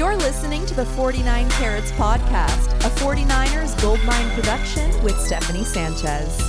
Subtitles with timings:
[0.00, 6.40] You're listening to the 49 Carats Podcast, a 49ers Goldmine production with Stephanie Sanchez.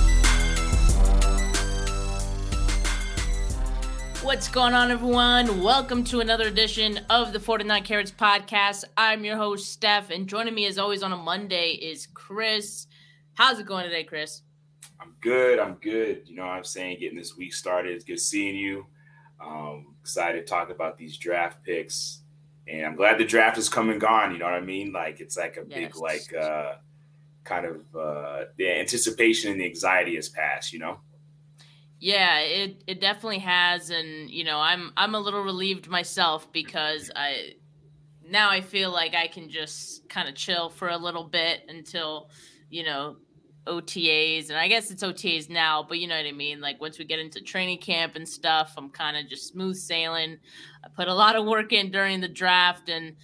[4.22, 5.62] What's going on, everyone?
[5.62, 8.84] Welcome to another edition of the 49 Carats Podcast.
[8.96, 12.86] I'm your host, Steph, and joining me as always on a Monday is Chris.
[13.34, 14.40] How's it going today, Chris?
[14.98, 15.58] I'm good.
[15.58, 16.22] I'm good.
[16.24, 17.00] You know what I'm saying?
[17.00, 17.92] Getting this week started.
[17.92, 18.86] It's good seeing you.
[19.44, 22.21] Um, excited to talk about these draft picks
[22.72, 24.32] and I'm glad the draft is come and gone.
[24.32, 24.92] You know what I mean?
[24.92, 25.78] Like it's like a yes.
[25.78, 26.74] big like uh,
[27.44, 30.72] kind of uh, the anticipation and the anxiety has passed.
[30.72, 31.00] You know.
[32.00, 37.10] Yeah, it it definitely has, and you know, I'm I'm a little relieved myself because
[37.14, 37.54] I
[38.26, 42.30] now I feel like I can just kind of chill for a little bit until
[42.70, 43.16] you know
[43.66, 46.60] OTAs, and I guess it's OTAs now, but you know what I mean.
[46.60, 50.38] Like once we get into training camp and stuff, I'm kind of just smooth sailing.
[50.84, 53.14] I put a lot of work in during the draft, and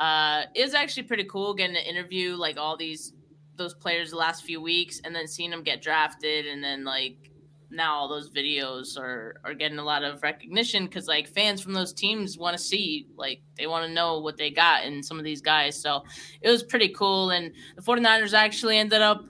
[0.00, 3.12] uh, it was actually pretty cool getting to interview like all these
[3.56, 7.30] those players the last few weeks, and then seeing them get drafted, and then like
[7.70, 11.72] now all those videos are are getting a lot of recognition because like fans from
[11.72, 15.18] those teams want to see like they want to know what they got in some
[15.18, 16.04] of these guys so
[16.40, 19.24] it was pretty cool and the 49ers actually ended up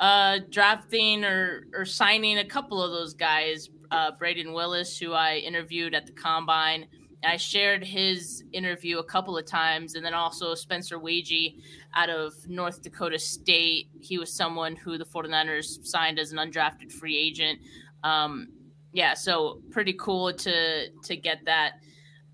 [0.00, 3.70] uh, drafting or, or signing a couple of those guys.
[3.90, 6.86] Uh, Brayden Willis, who I interviewed at the combine.
[7.24, 11.56] I shared his interview a couple of times, and then also Spencer Waege
[11.94, 13.88] out of North Dakota State.
[14.00, 17.58] He was someone who the 49ers signed as an undrafted free agent.
[18.04, 18.48] Um,
[18.92, 21.80] yeah, so pretty cool to to get that,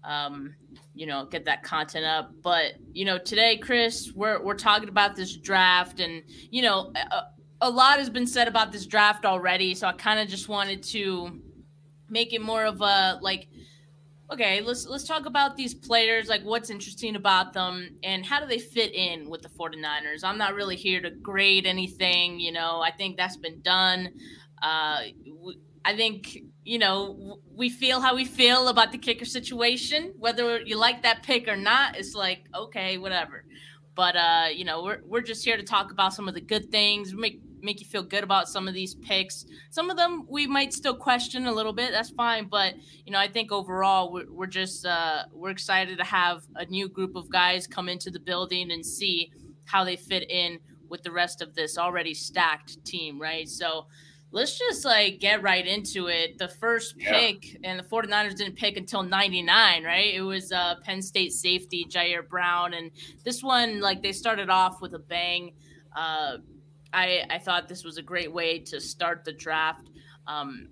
[0.05, 0.55] um,
[0.95, 2.33] you know, get that content up.
[2.43, 7.23] But you know, today, Chris, we're we're talking about this draft, and you know, uh,
[7.61, 10.83] a lot has been said about this draft already, so I kind of just wanted
[10.85, 11.41] to
[12.11, 13.49] make it more of a like
[14.31, 18.47] okay, let's let's talk about these players, like what's interesting about them and how do
[18.47, 20.25] they fit in with the 49ers.
[20.25, 22.81] I'm not really here to grade anything, you know.
[22.81, 24.11] I think that's been done.
[24.63, 25.03] Uh
[25.85, 30.77] I think, you know, we feel how we feel about the kicker situation, whether you
[30.77, 33.45] like that pick or not, it's like, okay, whatever.
[33.95, 36.71] But uh, you know, we're we're just here to talk about some of the good
[36.71, 39.47] things, make make you feel good about some of these picks.
[39.71, 41.93] Some of them we might still question a little bit.
[41.93, 46.05] That's fine, but you know, I think overall we're, we're just uh, we're excited to
[46.05, 49.31] have a new group of guys come into the building and see
[49.65, 53.49] how they fit in with the rest of this already stacked team, right?
[53.49, 53.87] So
[54.35, 56.39] let's just like get right into it.
[56.39, 57.71] The first pick, yeah.
[57.71, 60.13] and the 49ers didn't pick until 99, right?
[60.13, 62.75] It was uh, Penn State safety Ji'Ayir Brown.
[62.75, 62.91] And
[63.25, 65.55] this one, like, they started off with a bang.
[65.97, 66.39] Uh,
[66.95, 69.91] I, I thought this was a great way to start the draft.
[70.27, 70.69] Um,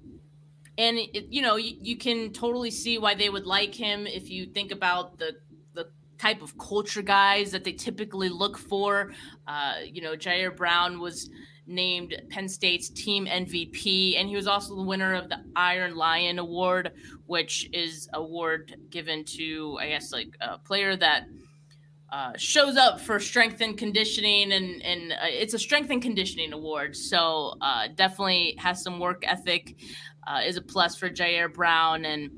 [0.78, 4.30] and it, you know, you, you can totally see why they would like him if
[4.30, 5.36] you think about the
[5.74, 9.12] the type of culture guys that they typically look for.
[9.46, 11.28] Uh, you know, Ji'Ayir Brown was
[11.66, 16.38] named Penn State's team MVP, and he was also the winner of the Iron Lion
[16.38, 16.92] Award,
[17.26, 21.24] which is award given to, I guess, like a player that–
[22.12, 26.52] uh, shows up for strength and conditioning, and and uh, it's a strength and conditioning
[26.52, 26.94] award.
[26.94, 29.74] So uh, definitely has some work ethic.
[30.24, 32.30] Uh, is a plus for Ji'Ayir Brown, and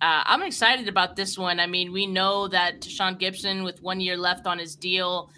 [0.00, 1.58] uh, I'm excited about this one.
[1.58, 5.30] I mean, we know that Tashaun Gipson, with one year left on his deal,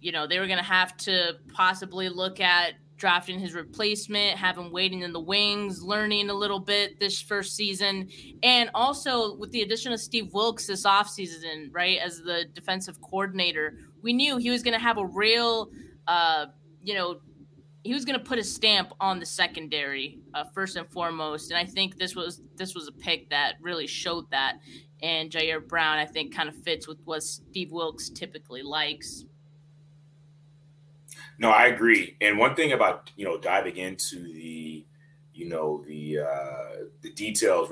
[0.00, 4.72] you know they were going to have to possibly look at drafting his replacement, having
[4.72, 8.08] waiting in the wings, learning a little bit this first season.
[8.42, 13.78] And also with the addition of Steve Wilks this offseason, right, as the defensive coordinator,
[14.02, 15.70] we knew he was going to have a real,
[16.06, 16.46] uh,
[16.82, 17.20] you know,
[17.82, 21.52] he was going to put a stamp on the secondary uh, first and foremost.
[21.52, 24.56] And I think this was this was a pick that really showed that.
[25.02, 29.24] And Ji'Ayir Brown, I think, kind of fits with what Steve Wilks typically likes.
[31.38, 32.16] No, I agree.
[32.20, 34.84] And one thing about you know diving into the
[35.34, 37.68] you know the uh, the details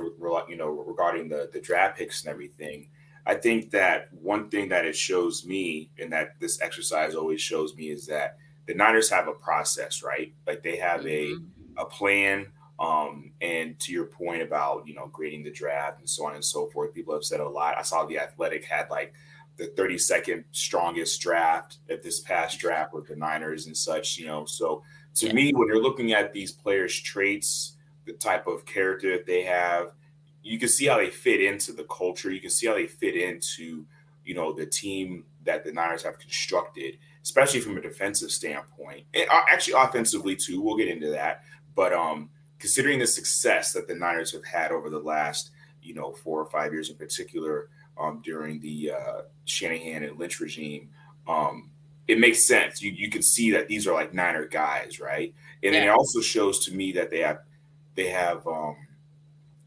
[0.49, 2.89] you know regarding the the draft picks and everything.
[3.27, 7.75] I think that one thing that it shows me, and that this exercise always shows
[7.75, 10.35] me, is that the Niners have a process, right?
[10.47, 11.45] Like they have mm-hmm.
[11.79, 12.47] a a plan.
[12.81, 16.45] Um, and to your point about you know grading the draft and so on and
[16.45, 17.79] so forth, people have said a lot.
[17.79, 19.15] I saw the Athletic had like
[19.57, 24.45] the 32nd strongest draft at this past draft with the Niners and such, you know.
[24.45, 24.83] So
[25.17, 25.33] to yeah.
[25.33, 29.93] me, when you're looking at these players' traits, the type of character that they have,
[30.43, 32.31] you can see how they fit into the culture.
[32.31, 33.87] You can see how they fit into,
[34.25, 39.05] you know, the team that the Niners have constructed, especially from a defensive standpoint.
[39.15, 40.61] And uh, actually offensively too.
[40.61, 41.43] We'll get into that.
[41.75, 45.51] But um considering the success that the Niners have had over the last,
[45.83, 47.69] you know, four or five years in particular
[47.99, 50.91] um, during the uh, Shanahan and Lynch regime,
[51.29, 51.71] um,
[52.07, 52.83] it makes sense.
[52.83, 55.35] You you can see that these are like Niner guys, right?
[55.63, 55.85] And yeah.
[55.85, 57.41] it also shows to me that they have
[57.95, 58.77] they have um,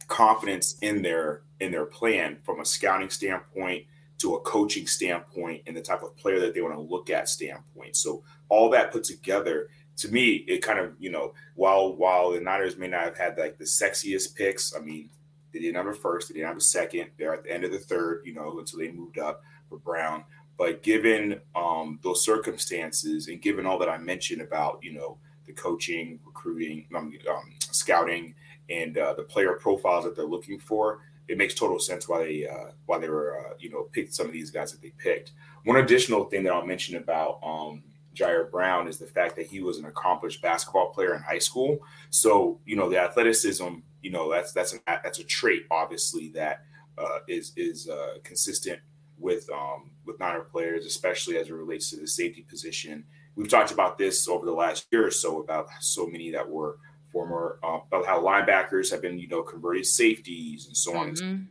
[0.07, 3.85] confidence in their in their plan from a scouting standpoint
[4.19, 7.29] to a coaching standpoint and the type of player that they want to look at
[7.29, 7.95] standpoint.
[7.95, 12.39] So all that put together, to me, it kind of you know while while the
[12.39, 15.09] Niners may not have had like the sexiest picks, I mean
[15.57, 17.09] they didn't have a first, they didn't have a second.
[17.17, 20.23] They're at the end of the third, you know, until they moved up for Brown.
[20.57, 25.53] But given um, those circumstances and given all that I mentioned about, you know, the
[25.53, 28.35] coaching, recruiting, um, um, scouting,
[28.69, 32.47] and uh, the player profiles that they're looking for, it makes total sense why they
[32.47, 35.31] uh, why they were uh, you know picked some of these guys that they picked.
[35.63, 37.83] One additional thing that I'll mention about um,
[38.15, 41.79] Ji'Ayir Brown is the fact that he was an accomplished basketball player in high school.
[42.09, 46.63] So you know the athleticism, you know that's that's an that's a trait obviously that
[46.97, 48.79] uh, is is uh, consistent
[49.19, 53.05] with um, with Niner players, especially as it relates to the safety position.
[53.35, 56.77] We've talked about this over the last year or so about so many that were
[57.11, 61.11] former uh, about how linebackers have been you know converted safeties and so on.
[61.11, 61.43] Mm-hmm.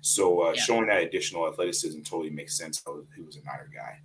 [0.00, 0.60] So uh, yeah.
[0.60, 2.82] showing that additional athleticism totally makes sense.
[3.14, 4.00] He was a Niner guy.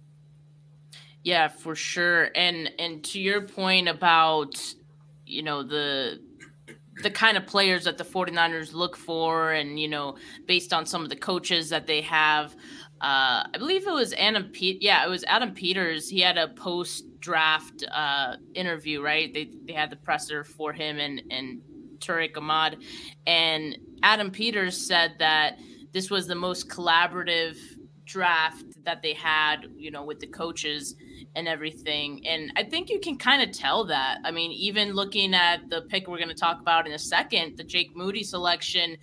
[1.23, 2.29] Yeah, for sure.
[2.35, 4.61] And and to your point about
[5.25, 6.21] you know the
[7.03, 10.15] the kind of players that the 49ers look for and you know
[10.45, 12.55] based on some of the coaches that they have
[12.99, 14.81] uh, I believe it was Adam Pete.
[14.81, 16.09] Yeah, it was Adam Peters.
[16.09, 19.31] He had a post draft uh, interview, right?
[19.31, 21.61] They they had the presser for him and and
[21.99, 22.77] Tariq Ahmad,
[23.27, 25.59] and Adam Peters said that
[25.91, 27.57] this was the most collaborative
[28.05, 30.95] draft that they had, you know, with the coaches
[31.35, 32.25] and everything.
[32.25, 34.19] And I think you can kind of tell that.
[34.23, 37.57] I mean, even looking at the pick we're going to talk about in a second,
[37.57, 38.97] the Jake Moody selection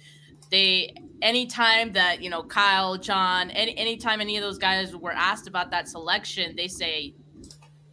[0.50, 5.49] they anytime that you know Kyle, John, any anytime any of those guys were asked
[5.49, 7.15] about that selection, they say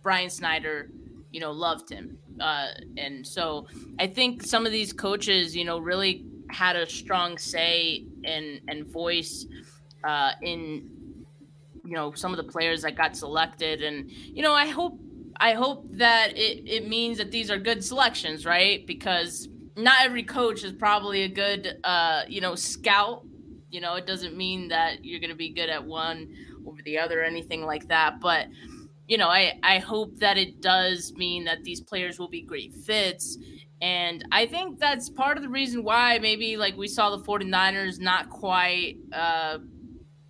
[0.04, 0.90] Brian Schneider,
[1.32, 2.18] you know, loved him.
[2.40, 2.68] Uh,
[2.98, 3.68] and so
[4.00, 8.86] I think some of these coaches, you know, really had a strong say and and
[8.88, 9.46] voice
[10.04, 10.90] uh, in
[11.84, 13.82] you know some of the players that got selected.
[13.82, 15.00] And you know, I hope
[15.38, 18.86] I hope that it, it means that these are good selections, right?
[18.86, 23.24] Because not every coach is probably a good uh, you know scout
[23.70, 26.34] you know it doesn't mean that you're going to be good at one
[26.68, 28.48] over the other or anything like that but
[29.08, 32.74] you know i i hope that it does mean that these players will be great
[32.74, 33.38] fits
[33.82, 38.00] and i think that's part of the reason why maybe like we saw the 49ers
[38.00, 39.58] not quite uh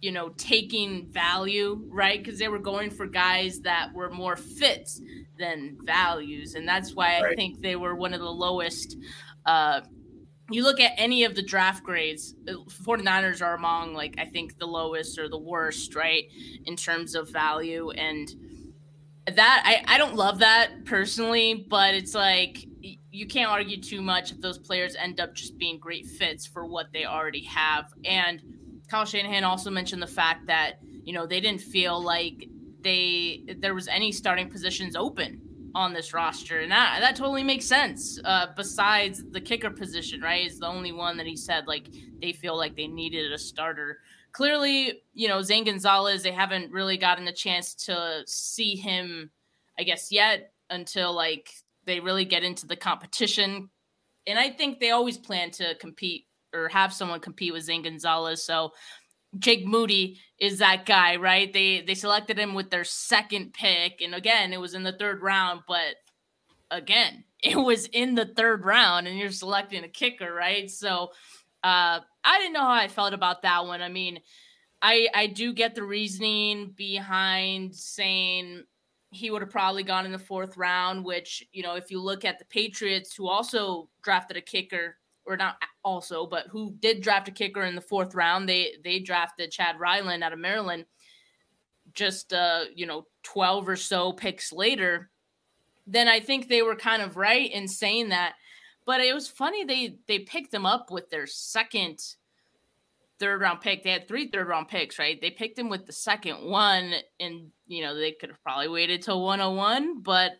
[0.02, 5.02] you know taking value right because they were going for guys that were more fits
[5.38, 7.32] than values and that's why right.
[7.32, 8.98] i think they were one of the lowest
[9.46, 9.82] uh,
[10.52, 14.66] you look at any of the draft grades, 49ers are among like I think the
[14.66, 16.26] lowest or the worst, right,
[16.66, 17.92] in terms of value.
[17.92, 18.34] And
[19.28, 24.32] that I, I don't love that personally, but it's like you can't argue too much
[24.32, 27.94] if those players end up just being great fits for what they already have.
[28.04, 28.42] And
[28.92, 32.50] Kyle Shanahan also mentioned the fact that, you know, they didn't feel like
[32.82, 35.42] they there was any starting positions open
[35.74, 38.20] on this roster, and that that totally makes sense.
[38.26, 41.88] Uh, besides the kicker position, right, is the only one that he said like
[42.22, 44.00] they feel like they needed a starter.
[44.34, 49.32] Clearly, you know Zane Gonzalez, they haven't really gotten a chance to see him,
[49.80, 51.50] I guess, yet until like
[51.86, 53.70] they really get into the competition.
[54.28, 58.44] And I think they always plan to compete or have someone compete with Zane Gonzalez.
[58.44, 58.72] So
[59.40, 61.52] Jake Moody is that guy, right?
[61.52, 65.22] They they selected him with their second pick, and again, it was in the third
[65.22, 65.62] round.
[65.68, 65.96] But
[66.70, 70.70] again, it was in the third round, and you're selecting a kicker, right?
[70.70, 71.12] So
[71.64, 73.82] uh, I didn't know how I felt about that one.
[73.82, 74.20] I mean,
[74.82, 78.64] I I do get the reasoning behind saying
[79.14, 81.06] he would have probably gone in the fourth round.
[81.06, 85.38] Which you know, if you look at the Patriots, who also drafted a kicker or
[85.38, 88.48] not also, but who did draft a kicker in the fourth round.
[88.48, 90.86] They they drafted Chad Ryland out of Maryland
[91.94, 95.10] just uh, you know, 12 or so picks later.
[95.88, 98.34] Then I think they were kind of right in saying that.
[98.86, 102.00] But it was funny they they picked him up with their second
[103.20, 103.84] third round pick.
[103.84, 105.20] They had three third round picks, right?
[105.22, 109.02] They picked him with the second one, and you know, they could have probably waited
[109.02, 110.32] till 101, but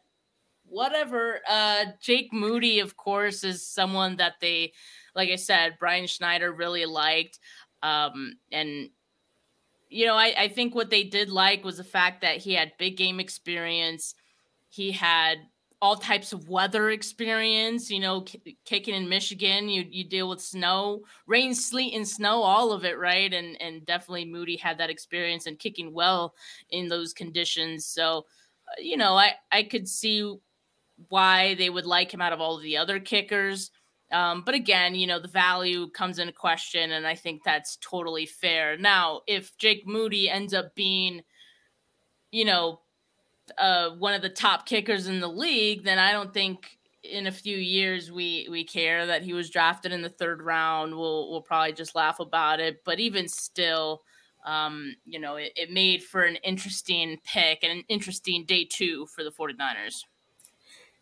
[0.72, 1.42] whatever.
[1.48, 4.74] Uh, Jake Moody, of course, is someone that they,
[5.14, 7.40] like I said, Brian Schneider really liked.
[7.84, 8.90] Um, and,
[9.90, 12.72] you know, I, I think what they did like was the fact that he had
[12.80, 14.16] big game experience.
[14.70, 15.38] He had
[15.82, 17.90] all types of weather experience.
[17.90, 22.42] You know, k- kicking in Michigan, you you deal with snow, rain, sleet, and snow,
[22.42, 23.34] all of it, right?
[23.34, 26.36] And and definitely Moody had that experience and kicking well
[26.70, 27.86] in those conditions.
[27.86, 28.26] So,
[28.68, 30.38] uh, you know, I I could see
[31.10, 33.72] why they would like him out of all of the other kickers.
[34.12, 38.26] Um, but again, you know, the value comes into question, and I think that's totally
[38.26, 38.78] fair.
[38.78, 41.22] Now, if Jake Moody ends up being,
[42.32, 42.82] you know,
[43.58, 47.32] uh, one of the top kickers in the league, then I don't think in a
[47.32, 50.96] few years we we care that he was drafted in the third round.
[50.96, 52.84] We'll we'll probably just laugh about it.
[52.86, 54.02] But even still,
[54.46, 59.08] um, you know, it, it made for an interesting pick and an interesting day two
[59.08, 60.04] for the 49ers.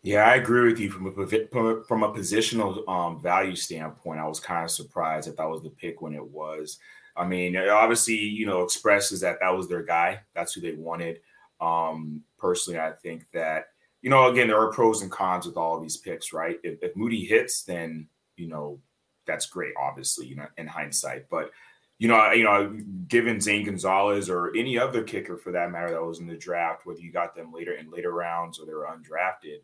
[0.02, 4.18] Yeah, I agree with you from a from a positional um, value standpoint.
[4.18, 6.78] I was kind of surprised that that was the pick when it was.
[7.16, 10.20] I mean, obviously, you know, expresses that that was their guy.
[10.34, 11.20] That's who they wanted.
[11.60, 13.66] Um, personally, I think that
[14.00, 16.58] you know, again, there are pros and cons with all of these picks, right?
[16.62, 18.80] If, if Moody hits, then you know
[19.26, 21.28] that's great, obviously, you know, in hindsight.
[21.30, 21.50] But
[21.98, 22.74] you know, you know,
[23.08, 26.86] given Zane Gonzalez or any other kicker for that matter that was in the draft,
[26.86, 29.58] whether you got them later in later rounds or they were undrafted,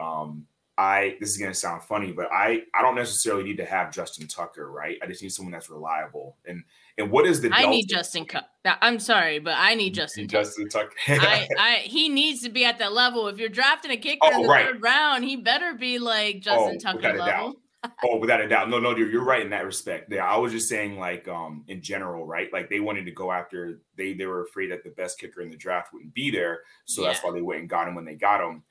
[0.00, 0.46] um,
[0.80, 4.26] I this is gonna sound funny, but I I don't necessarily need to have Justin
[4.26, 4.98] Tucker, right?
[5.02, 6.38] I just need someone that's reliable.
[6.46, 6.64] And
[6.96, 8.46] and what is the I need Justin Tucker.
[8.64, 10.26] I'm sorry, but I need Justin.
[10.26, 10.94] Justin Tucker.
[11.08, 13.28] I, I he needs to be at that level.
[13.28, 14.66] If you're drafting a kicker oh, in the right.
[14.66, 17.60] third round, he better be like Justin oh, Tucker level.
[18.04, 18.70] oh, without a doubt.
[18.70, 20.10] No, no, you're, you're right in that respect.
[20.10, 22.50] Yeah, I was just saying, like, um, in general, right?
[22.52, 25.50] Like they wanted to go after they they were afraid that the best kicker in
[25.50, 27.08] the draft wouldn't be there, so yeah.
[27.08, 28.62] that's why they went and got him when they got him.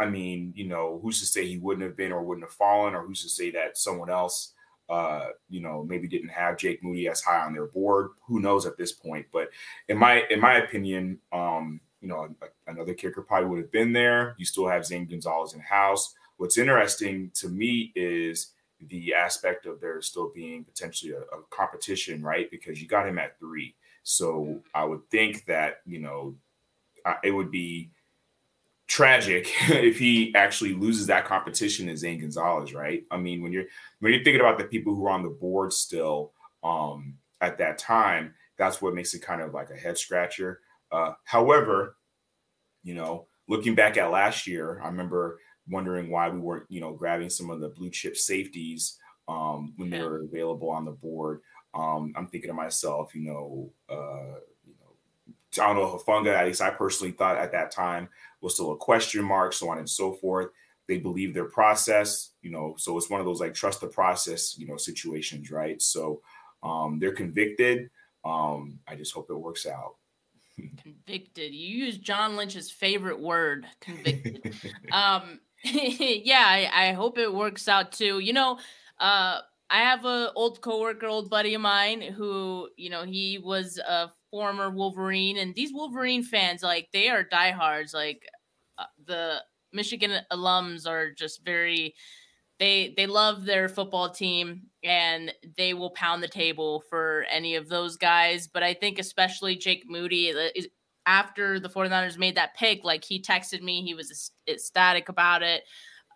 [0.00, 2.94] I mean, you know, who's to say he wouldn't have been or wouldn't have fallen,
[2.94, 4.54] or who's to say that someone else,
[4.88, 8.12] uh, you know, maybe didn't have Jake Moody as high on their board?
[8.26, 9.26] Who knows at this point?
[9.30, 9.50] But
[9.88, 12.34] in my in my opinion, um, you know,
[12.66, 14.34] another kicker probably would have been there.
[14.38, 16.14] You still have Zane Gonzalez in house.
[16.38, 18.52] What's interesting to me is
[18.88, 22.50] the aspect of there still being potentially a, a competition, right?
[22.50, 26.34] Because you got him at three, so I would think that you know
[27.22, 27.90] it would be
[28.90, 33.04] tragic if he actually loses that competition to Zane Gonzalez, right?
[33.10, 33.66] I mean, when you're
[34.00, 36.32] when you're thinking about the people who are on the board still
[36.62, 40.60] um, at that time, that's what makes it kind of like a head scratcher.
[40.92, 41.96] Uh, however,
[42.82, 46.92] you know, looking back at last year, I remember wondering why we weren't, you know,
[46.92, 51.40] grabbing some of the blue chip safeties um, when they were available on the board.
[51.74, 54.40] Um, I'm thinking to myself, you know, uh,
[55.56, 56.34] you know, I don't know Hufanga.
[56.34, 58.08] At least I personally thought at that time
[58.40, 60.48] was still a question mark, so on and so forth.
[60.88, 64.58] They believe their process, you know, so it's one of those like trust the process,
[64.58, 65.80] you know, situations, right?
[65.80, 66.20] So
[66.62, 67.90] um, they're convicted.
[68.24, 69.96] Um, I just hope it works out.
[70.82, 71.54] convicted.
[71.54, 74.54] You use John Lynch's favorite word, convicted.
[74.92, 78.18] um, yeah, I, I hope it works out too.
[78.18, 78.58] You know,
[78.98, 83.78] uh, I have a old coworker, old buddy of mine who, you know, he was
[83.78, 87.92] a former Wolverine, and these Wolverine fans, like, they are diehards.
[87.92, 88.28] Like,
[88.78, 91.94] uh, the Michigan alums are just very.
[92.58, 97.70] They, they love their football team and they will pound the table for any of
[97.70, 98.48] those guys.
[98.48, 100.34] But I think especially Jake Moody,
[101.06, 105.62] after the 49ers made that pick, like he texted me, he was ecstatic about it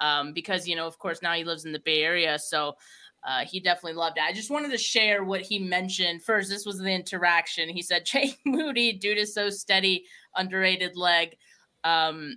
[0.02, 2.38] um, because, you know, of course, now he lives in the Bay Area.
[2.38, 2.74] So
[3.24, 4.24] uh, he definitely loved it.
[4.24, 6.22] I just wanted to share what he mentioned.
[6.22, 7.68] First, this was the interaction.
[7.68, 10.04] He said, Jake Moody, dude is so steady,
[10.36, 11.36] underrated leg.
[11.84, 12.36] Um,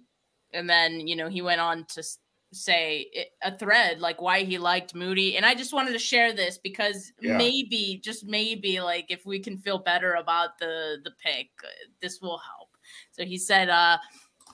[0.53, 2.03] and then, you know, he went on to
[2.53, 5.35] say a thread like why he liked Moody.
[5.35, 7.37] And I just wanted to share this because yeah.
[7.37, 11.67] maybe, just maybe, like if we can feel better about the the pick, uh,
[12.01, 12.69] this will help.
[13.11, 13.97] So he said, uh,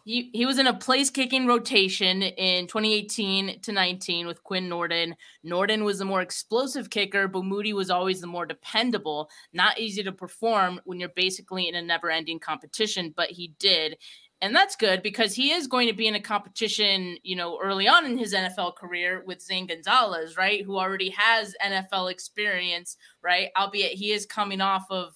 [0.06, 5.14] he, he was in a place kicking rotation in 2018 to 19 with Quinn Nordin.
[5.46, 9.30] Nordin was the more explosive kicker, but Moody was always the more dependable.
[9.54, 13.98] Not easy to perform when you're basically in a never ending competition, but he did.
[14.42, 17.88] And that's good because he is going to be in a competition, you know, early
[17.88, 20.66] on in his NFL career with Zane Gonzalez, right?
[20.66, 23.52] Who already has NFL experience, right?
[23.58, 25.14] Albeit he is coming off of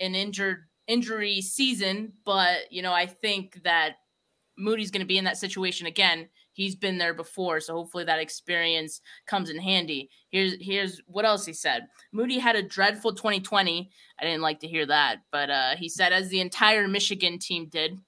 [0.00, 3.98] an injured injury season, but you know, I think that
[4.56, 6.28] Moody's going to be in that situation again.
[6.52, 10.08] He's been there before, so hopefully that experience comes in handy.
[10.30, 11.88] Here's here's what else he said.
[12.12, 13.90] Moody had a dreadful 2020.
[14.20, 17.66] I didn't like to hear that, but uh, he said as the entire Michigan team
[17.66, 17.98] did.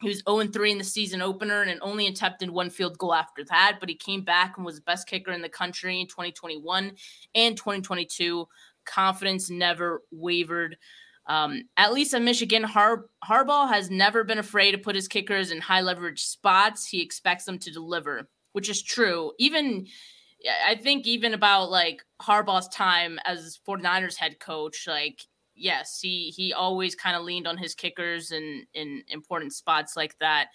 [0.00, 3.44] He was 0 3 in the season opener and only attempted one field goal after
[3.44, 6.92] that, but he came back and was the best kicker in the country in 2021
[7.36, 8.48] and 2022.
[8.84, 10.76] Confidence never wavered.
[11.26, 15.50] Um, at least at Michigan, Har- Harbaugh has never been afraid to put his kickers
[15.50, 16.86] in high leverage spots.
[16.86, 19.32] He expects them to deliver, which is true.
[19.38, 19.86] Even
[20.66, 25.20] I think even about like Harbaugh's time as 49ers head coach, like
[25.54, 30.18] yes, he he always kind of leaned on his kickers in in important spots like
[30.18, 30.48] that.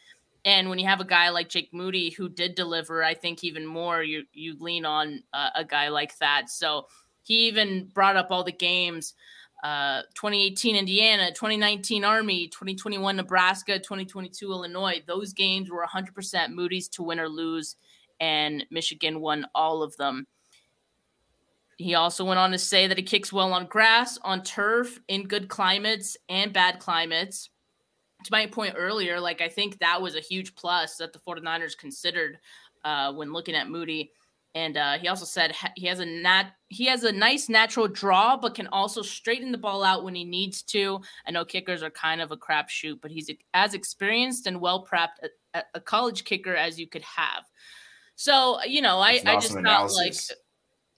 [0.46, 3.66] And when you have a guy like Jake Moody who did deliver, I think even
[3.66, 6.50] more you you lean on uh, a guy like that.
[6.50, 6.88] So
[7.24, 9.14] he even brought up all the games
[9.64, 15.02] uh, 2018 Indiana, 2019 Army, 2021 Nebraska, 2022 Illinois.
[15.08, 17.76] Those games were 100% Moody's to win or lose,
[18.20, 20.28] and Michigan won all of them.
[21.78, 25.28] He also went on to say that he kicks well on grass, on turf, in
[25.28, 27.50] good climates and bad climates.
[28.24, 31.78] To my point earlier, like I think that was a huge plus that the 49ers
[31.78, 32.40] considered
[32.84, 34.12] uh, when looking at Moody.
[34.58, 38.36] And uh, he also said he has a nat he has a nice natural draw,
[38.36, 41.00] but can also straighten the ball out when he needs to.
[41.28, 45.28] I know kickers are kind of a crapshoot, but he's as experienced and well prepped
[45.54, 47.44] a, a, college kicker as you could have.
[48.16, 50.16] So you know, I, I just felt like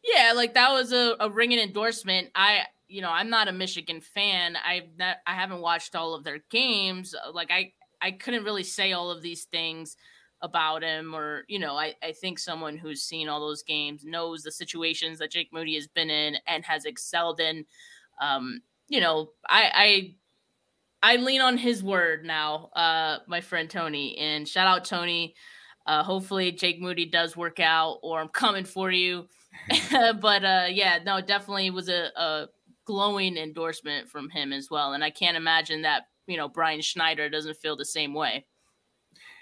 [0.05, 2.29] yeah, like that was a, a ringing endorsement.
[2.35, 4.55] I, you know, I'm not a Michigan fan.
[4.65, 7.13] I've not, I haven't watched all of their games.
[7.33, 9.97] Like I, I couldn't really say all of these things
[10.41, 14.43] about him, or you know, I, I think someone who's seen all those games knows
[14.43, 17.65] the situations that Jake Moody has been in and has excelled in.
[18.22, 20.15] Um, you know, I,
[21.01, 25.36] I, I lean on his word now, uh, my friend Tony, and shout out Tony.
[25.86, 29.27] Uh, hopefully Jake Moody does work out, or I'm coming for you.
[29.91, 32.48] but uh, yeah, no, definitely was a, a
[32.86, 34.93] glowing endorsement from him as well.
[34.93, 38.46] And I can't imagine that you know Brian Schneider doesn't feel the same way.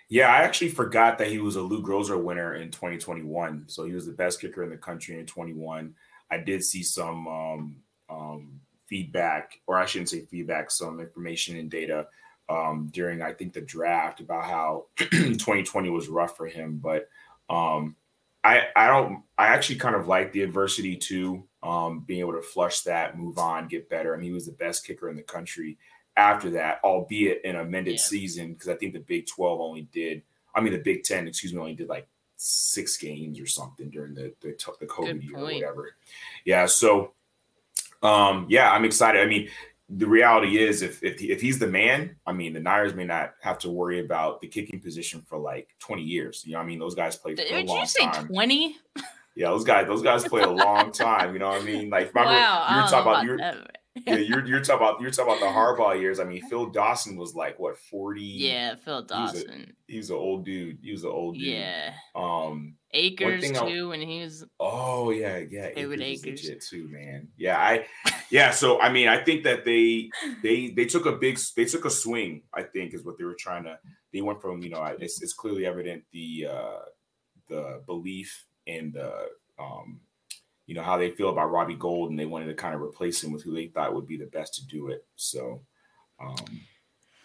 [0.09, 3.65] Yeah, I actually forgot that he was a Lou Groza winner in 2021.
[3.67, 5.93] So he was the best kicker in the country in 21.
[6.31, 7.75] I did see some um,
[8.09, 12.07] um, feedback, or I shouldn't say feedback, some information and data
[12.49, 16.79] um, during I think the draft about how 2020 was rough for him.
[16.81, 17.09] But
[17.49, 17.95] um,
[18.43, 21.43] I I don't I actually kind of like the adversity too.
[21.63, 24.13] Um, being able to flush that, move on, get better.
[24.13, 25.77] I mean, he was the best kicker in the country
[26.17, 28.01] after that, albeit an amended yeah.
[28.01, 30.23] season because I think the Big Twelve only did.
[30.53, 34.13] I mean, the Big Ten, excuse me, only did like six games or something during
[34.13, 35.95] the the, the COVID year or whatever.
[36.43, 37.13] Yeah, so
[38.03, 39.21] um, yeah, I'm excited.
[39.21, 39.49] I mean,
[39.89, 43.35] the reality is if if, if he's the man, I mean, the Niners may not
[43.41, 46.43] have to worry about the kicking position for like 20 years.
[46.45, 48.27] You know, I mean, those guys play for Did a long you say time.
[48.27, 48.77] 20?
[49.35, 51.33] Yeah, those guys, those guys play a long time.
[51.33, 51.91] You know what I mean?
[51.91, 53.67] Like, remember wow, you were talking about, you
[54.05, 56.19] yeah, you're you're talking about you're talking about the Harbaugh years.
[56.19, 58.21] I mean, Phil Dawson was like what 40.
[58.21, 59.73] Yeah, Phil Dawson.
[59.87, 60.79] He was, an old dude.
[60.81, 61.47] He was an old dude.
[61.47, 61.93] Yeah.
[62.15, 64.45] Um, Akers too, and he was.
[64.59, 65.73] Oh yeah, yeah.
[65.73, 66.69] David Akers, Akers.
[66.69, 67.27] too, man.
[67.37, 67.85] Yeah, I,
[68.31, 68.51] yeah.
[68.51, 70.09] So I mean, I think that they
[70.41, 72.43] they they took a big they took a swing.
[72.53, 73.77] I think is what they were trying to.
[74.13, 76.79] They went from you know it's it's clearly evident the uh
[77.49, 79.11] the belief and the
[79.59, 80.01] um
[80.67, 83.23] you know how they feel about Robbie Gould, and they wanted to kind of replace
[83.23, 85.05] him with who they thought would be the best to do it.
[85.15, 85.61] So,
[86.21, 86.61] um,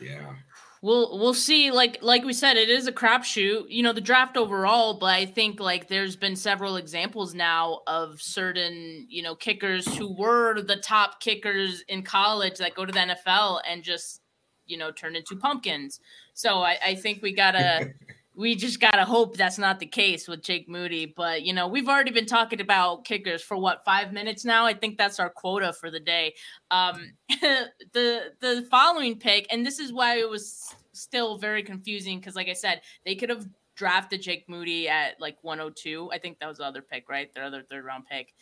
[0.00, 0.34] yeah.
[0.80, 1.70] We'll we'll see.
[1.70, 3.64] Like like we said, it is a crapshoot.
[3.68, 8.20] You know the draft overall, but I think like there's been several examples now of
[8.20, 12.98] certain you know kickers who were the top kickers in college that go to the
[12.98, 14.22] NFL and just
[14.66, 16.00] you know turn into pumpkins.
[16.34, 17.92] So I, I think we gotta
[18.34, 21.06] we just gotta hope that's not the case with Jake Moody.
[21.06, 24.64] But you know, we've already been talking about kickers for what five minutes now.
[24.64, 26.34] I think that's our quota for the day.
[26.70, 32.34] Um, the the following pick, and this is why it was still very confusing because,
[32.34, 36.10] like I said, they could have drafted Jake Moody at like 102.
[36.12, 37.32] I think that was the other pick, right?
[37.34, 38.34] Their other third round pick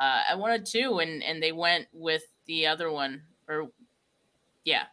[0.00, 3.68] uh, at 102, and and they went with the other one, or
[4.64, 4.84] yeah,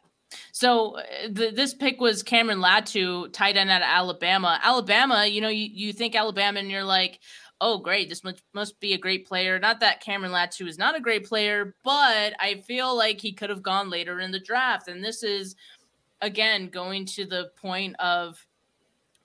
[0.51, 4.59] so uh, the, this pick was Cameron Latu, tight end at Alabama.
[4.63, 7.19] Alabama, you know, you, you think Alabama and you're like,
[7.61, 9.57] oh, great, this must, must be a great player.
[9.57, 13.49] Not that Cameron Latu is not a great player, but I feel like he could
[13.49, 14.89] have gone later in the draft.
[14.89, 15.55] And this is,
[16.21, 18.45] again, going to the point of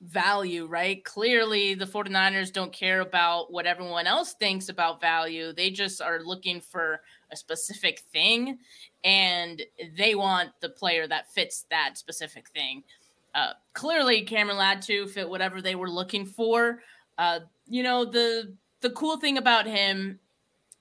[0.00, 1.04] value, right?
[1.04, 5.52] Clearly, the 49ers don't care about what everyone else thinks about value.
[5.52, 8.58] They just are looking for a specific thing
[9.04, 9.62] and
[9.96, 12.84] they want the player that fits that specific thing.
[13.34, 16.80] Uh, clearly, Cameron Latu fit whatever they were looking for.
[17.18, 20.18] Uh, you know the the cool thing about him,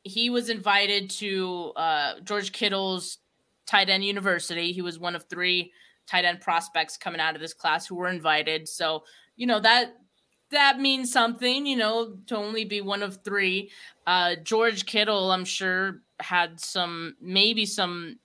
[0.04, 3.18] he was invited to uh, George Kittle's
[3.66, 4.72] tight end university.
[4.72, 5.72] He was one of three
[6.08, 8.68] tight end prospects coming out of this class who were invited.
[8.68, 9.04] So
[9.36, 9.96] you know that
[10.52, 11.66] that means something.
[11.66, 13.72] You know to only be one of three.
[14.06, 18.20] Uh, George Kittle, I'm sure had some maybe some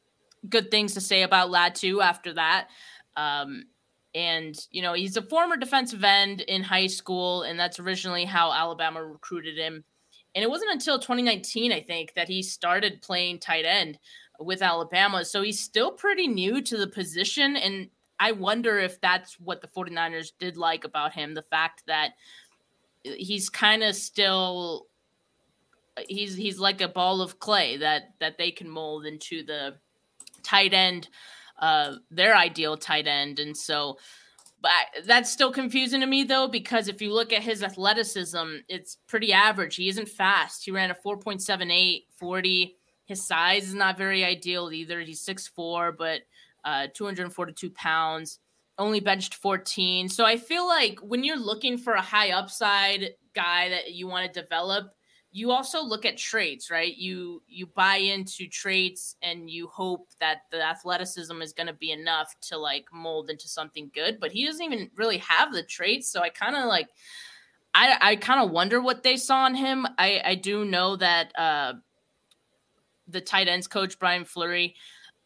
[0.48, 2.68] good things to say about Latu after that.
[3.16, 3.64] Um,
[4.14, 8.52] and, you know, he's a former defensive end in high school, and that's originally how
[8.52, 9.84] Alabama recruited him.
[10.34, 13.98] And it wasn't until 2019, I think, that he started playing tight end
[14.40, 15.24] with Alabama.
[15.24, 17.56] So he's still pretty new to the position.
[17.56, 22.12] And I wonder if that's what the 49ers did like about him the fact that
[23.02, 24.86] he's kind of still
[26.08, 29.74] he's he's like a ball of clay that that they can mold into the
[30.42, 31.08] tight end
[31.58, 33.98] uh their ideal tight end and so
[34.60, 34.70] but
[35.04, 39.32] that's still confusing to me though because if you look at his athleticism it's pretty
[39.32, 44.70] average he isn't fast he ran a 4.78 40 his size is not very ideal
[44.72, 46.22] either he's 6'4 but
[46.64, 48.38] uh 242 pounds
[48.78, 53.68] only benched 14 so i feel like when you're looking for a high upside guy
[53.68, 54.92] that you want to develop
[55.34, 56.94] you also look at traits, right?
[56.94, 61.90] You you buy into traits and you hope that the athleticism is going to be
[61.90, 66.12] enough to like mold into something good, but he doesn't even really have the traits,
[66.12, 66.88] so I kind of like
[67.74, 69.86] I I kind of wonder what they saw in him.
[69.98, 71.74] I I do know that uh
[73.12, 74.74] the tight ends coach Brian Fleury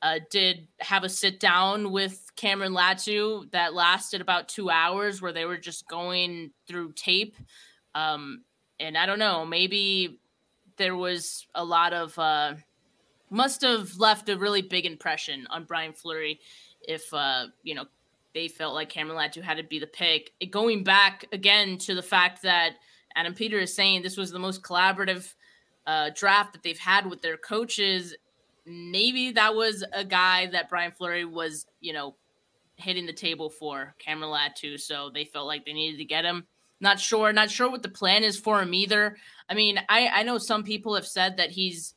[0.02, 5.32] uh, did have a sit down with Cameron Latu that lasted about two hours where
[5.32, 7.36] they were just going through tape.
[7.94, 8.42] Um,
[8.78, 10.20] and I don't know, maybe
[10.76, 12.54] there was a lot of uh,
[13.30, 16.40] must have left a really big impression on Brian Fleury
[16.82, 17.86] if uh, you know
[18.34, 20.32] they felt like Cameron Latu had to be the pick.
[20.40, 22.74] It, going back again to the fact that
[23.16, 25.34] Adam Peter is saying this was the most collaborative
[25.86, 28.14] uh, draft that they've had with their coaches.
[28.66, 32.16] Maybe that was a guy that Brian Fleury was, you know,
[32.76, 36.46] hitting the table for Cameron Latu, so they felt like they needed to get him.
[36.80, 37.32] Not sure.
[37.32, 39.16] Not sure what the plan is for him either.
[39.48, 41.94] I mean, I, I know some people have said that he's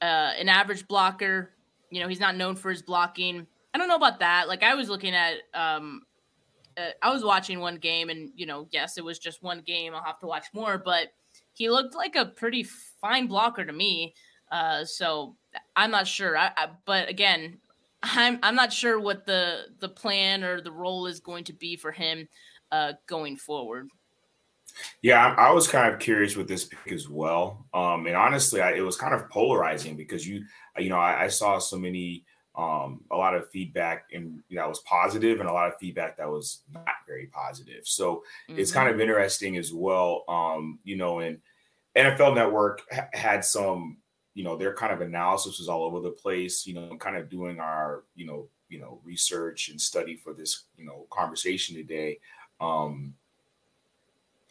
[0.00, 1.50] uh, an average blocker.
[1.90, 3.46] You know, he's not known for his blocking.
[3.74, 4.48] I don't know about that.
[4.48, 6.02] Like I was looking at, um,
[6.76, 9.94] uh, I was watching one game, and you know, yes, it was just one game.
[9.94, 11.08] I'll have to watch more, but
[11.58, 14.14] he looked like a pretty fine blocker to me.
[14.50, 15.36] Uh, so
[15.76, 16.38] I'm not sure.
[16.38, 17.58] I, I, but again,
[18.02, 21.76] I'm I'm not sure what the the plan or the role is going to be
[21.76, 22.28] for him
[22.70, 23.88] uh, going forward.
[25.02, 27.66] Yeah, I, I, was kind of curious with this pick as well.
[27.74, 30.44] Um, and honestly, I, it was kind of polarizing because you,
[30.76, 34.62] you know, I, I saw so many, um, a lot of feedback and you know,
[34.62, 37.88] that was positive and a lot of feedback that was not very positive.
[37.88, 38.60] So mm-hmm.
[38.60, 39.02] it's kind of mm-hmm.
[39.02, 40.24] interesting as well.
[40.28, 41.38] Um, you know, and
[41.96, 43.98] NFL Network ha- had some,
[44.34, 46.66] you know, their kind of analysis was all over the place.
[46.66, 50.64] You know, kind of doing our, you know, you know, research and study for this,
[50.76, 52.18] you know, conversation today.
[52.60, 53.14] Um,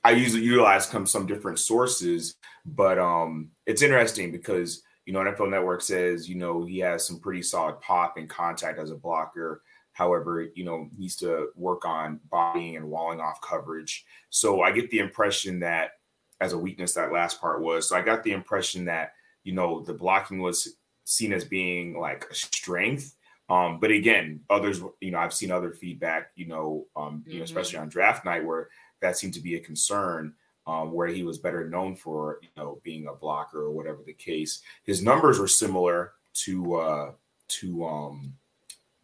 [0.03, 5.49] I usually utilize some some different sources, but um, it's interesting because you know NFL
[5.49, 9.63] Network says you know he has some pretty solid pop and contact as a blocker.
[9.91, 14.05] However, you know needs to work on bodying and walling off coverage.
[14.29, 15.96] So I get the impression that
[16.41, 17.89] as a weakness that last part was.
[17.89, 22.25] So I got the impression that you know the blocking was seen as being like
[22.29, 23.15] a strength.
[23.49, 27.31] Um, but again, others, you know, I've seen other feedback, you know, um, mm-hmm.
[27.31, 27.83] you know, especially mm-hmm.
[27.83, 28.67] on draft night where
[29.01, 30.33] that seemed to be a concern
[30.67, 34.13] um, where he was better known for, you know, being a blocker or whatever the
[34.13, 34.61] case.
[34.83, 37.11] His numbers were similar to uh,
[37.47, 38.33] to um,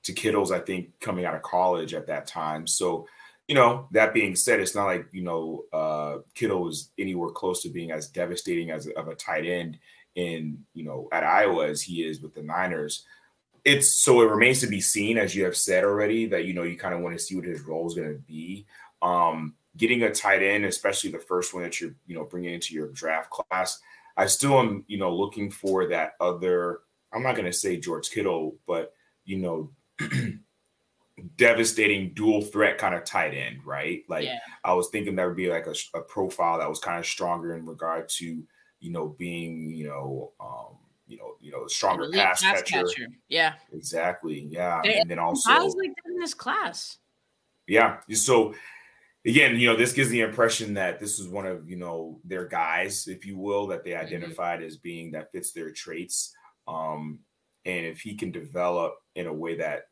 [0.03, 2.67] to Kittle's, I think, coming out of college at that time.
[2.67, 3.07] So,
[3.47, 7.61] you know, that being said, it's not like you know uh, Kittle is anywhere close
[7.63, 9.77] to being as devastating as of a tight end
[10.15, 13.05] in you know at Iowa as he is with the Niners.
[13.65, 16.63] It's so it remains to be seen, as you have said already, that you know
[16.63, 18.65] you kind of want to see what his role is going to be.
[19.01, 22.73] Um, getting a tight end, especially the first one that you're, you know, bringing into
[22.73, 23.79] your draft class,
[24.15, 26.79] I still am, you know, looking for that other.
[27.11, 28.93] I'm not going to say George Kittle, but
[29.25, 29.71] you know,
[31.35, 34.01] devastating dual threat kind of tight end, right?
[34.09, 34.39] Like yeah.
[34.63, 37.55] I was thinking that would be like a, a, profile that was kind of stronger
[37.55, 38.43] in regard to,
[38.79, 42.87] you know, being, you know, um, you know, you know, a stronger pass, pass catcher.
[42.87, 43.07] catcher.
[43.29, 44.47] Yeah, exactly.
[44.49, 46.97] Yeah, they, and then also I was like in this class.
[47.67, 48.55] Yeah, so
[49.25, 52.45] again, you know, this gives the impression that this is one of, you know, their
[52.45, 54.05] guys, if you will, that they mm-hmm.
[54.05, 54.67] identified mm-hmm.
[54.67, 56.33] as being that fits their traits.
[56.67, 57.19] Um,
[57.65, 59.83] and if he can develop in a way that,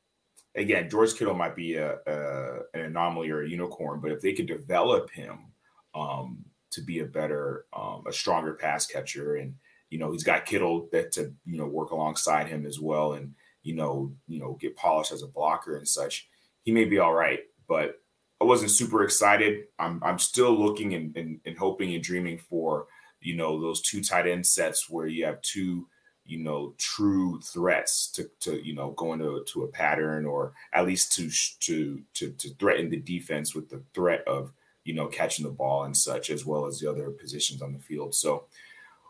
[0.55, 4.33] again, George Kittle might be a, a an anomaly or a unicorn, but if they
[4.33, 5.51] could develop him
[5.95, 9.55] um, to be a better, um, a stronger pass catcher, and
[9.89, 13.33] you know, he's got Kittle that to you know work alongside him as well, and
[13.63, 16.27] you know, you know, get polished as a blocker and such,
[16.63, 17.41] he may be all right.
[17.67, 17.95] But
[18.41, 19.65] I wasn't super excited.
[19.79, 22.87] I'm I'm still looking and, and, and hoping and dreaming for
[23.19, 25.87] you know those two tight end sets where you have two
[26.25, 30.85] you know true threats to to you know going into to a pattern or at
[30.85, 31.29] least to
[31.59, 34.51] to to to threaten the defense with the threat of
[34.83, 37.79] you know catching the ball and such as well as the other positions on the
[37.79, 38.15] field.
[38.15, 38.45] So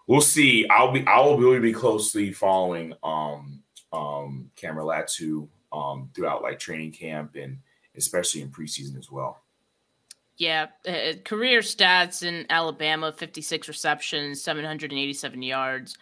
[0.08, 0.68] we'll see.
[0.70, 3.62] I'll be I will really be closely following um
[3.94, 7.60] um Cameron Latu um throughout like training camp and
[7.96, 9.42] especially in preseason as well.
[10.38, 15.98] Yeah, uh, career stats in Alabama 56 receptions, 787 yards,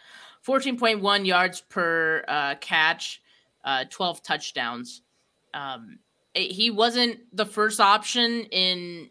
[0.47, 3.21] 14.1 yards per uh, catch,
[3.63, 5.02] uh, 12 touchdowns.
[5.54, 5.99] Um,
[6.34, 9.10] it, he wasn't the first option in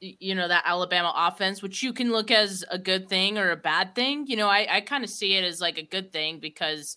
[0.00, 3.56] you know that Alabama offense, which you can look as a good thing or a
[3.56, 4.26] bad thing.
[4.26, 6.96] You know, I, I kind of see it as like a good thing because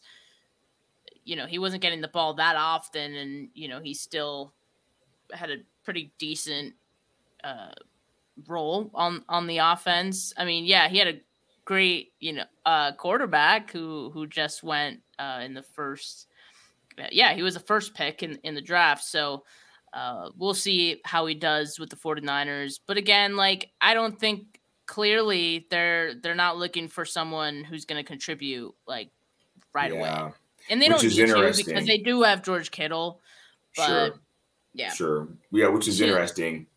[1.24, 4.54] you know he wasn't getting the ball that often, and you know he still
[5.34, 6.74] had a pretty decent
[7.44, 7.72] uh,
[8.48, 10.34] role on on the offense.
[10.38, 11.20] I mean, yeah, he had a
[11.66, 16.28] great you know uh, quarterback who who just went uh, in the first.
[17.12, 19.44] Yeah, he was the first pick in in the draft, so.
[19.94, 22.80] Uh, we'll see how he does with the 49ers.
[22.88, 28.02] But again, like I don't think clearly they're they're not looking for someone who's going
[28.02, 29.10] to contribute like
[29.74, 30.00] right yeah.
[30.26, 30.34] away.
[30.70, 33.22] And they which don't need to because they do have George Kittle.
[33.76, 34.14] But sure.
[34.74, 34.92] yeah.
[34.92, 35.28] Sure.
[35.52, 36.68] Yeah, which is interesting.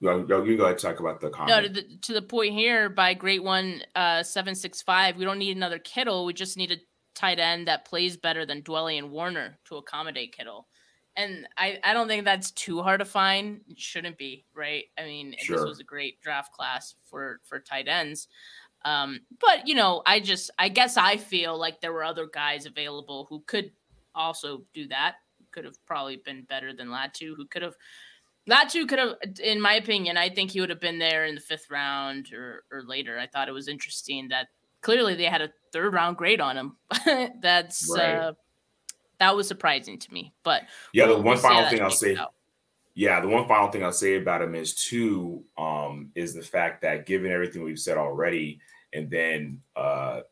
[0.00, 1.48] You go, you go ahead and talk about the comment.
[1.48, 5.16] No, to the, to the point here by Great One uh, seven six five.
[5.16, 6.24] We don't need another Kittle.
[6.24, 6.76] We just need a
[7.14, 10.66] tight end that plays better than Dwelley and Woerner to accommodate Kittle.
[11.16, 13.60] And I, I don't think that's too hard to find.
[13.68, 14.84] It shouldn't be, right?
[14.98, 15.56] I mean, sure.
[15.56, 18.28] this was a great draft class for for tight ends.
[18.86, 22.64] Um, but you know, I just I guess I feel like there were other guys
[22.64, 23.72] available who could
[24.14, 25.16] also do that.
[25.50, 27.74] Could have probably been better than Latu, who could have
[28.50, 31.40] Latu could have, in my opinion, I think he would have been there in the
[31.40, 33.18] fifth round or, or later.
[33.18, 34.48] I thought it was interesting that
[34.80, 36.76] clearly they had a third round grade on him.
[37.40, 38.14] That's right.
[38.14, 38.32] uh,
[39.18, 40.32] that was surprising to me.
[40.42, 42.16] But yeah, we'll, the one we'll final thing I'll say.
[42.16, 42.32] Out.
[42.94, 46.82] Yeah, the one final thing I'll say about him is too um, is the fact
[46.82, 48.60] that given everything we've said already,
[48.92, 50.22] and then uh,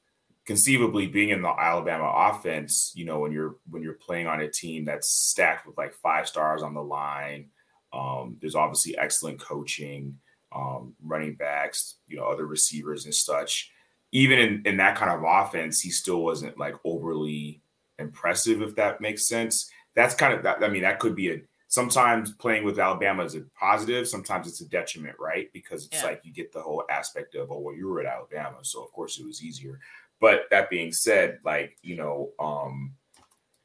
[0.45, 4.51] conceivably being in the Alabama offense, you know, when you're when you're playing on a
[4.51, 7.51] team that's stacked with like five stars on the line,
[7.93, 10.19] um, there's obviously excellent coaching,
[10.53, 13.71] um, running backs, you know, other receivers and such.
[14.13, 17.61] Even in, in that kind of offense, he still wasn't like overly
[17.99, 19.71] impressive, if that makes sense.
[19.95, 20.63] That's kind of that.
[20.63, 24.63] I mean, that could be a sometimes playing with Alabama is a positive, sometimes it's
[24.63, 25.53] a detriment, right?
[25.53, 26.09] Because it's yeah.
[26.09, 28.91] like you get the whole aspect of, oh, well, you were at Alabama, so of
[28.93, 29.79] course it was easier.
[30.21, 32.95] But that being said, like, you know, um,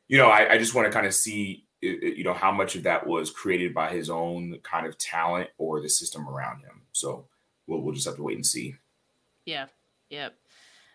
[0.07, 2.83] you know, I, I just want to kind of see you know how much of
[2.83, 6.81] that was created by his own kind of talent or the system around him.
[6.91, 7.27] So
[7.67, 8.75] we'll we'll just have to wait and see.
[9.45, 9.67] Yeah.
[10.09, 10.35] Yep.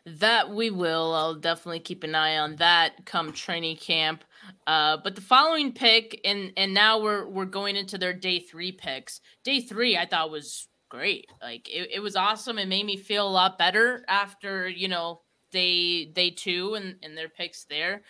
[0.07, 1.15] That we will.
[1.15, 4.25] I'll definitely keep an eye on that come training camp.
[4.67, 8.73] Uh, but the following pick, and and now we're we're going into their day three
[8.73, 9.21] picks.
[9.45, 11.27] Day three, I thought was great.
[11.43, 12.59] Like it, it was awesome.
[12.59, 15.21] It made me feel a lot better after you know
[15.51, 18.03] day day two and and their picks there.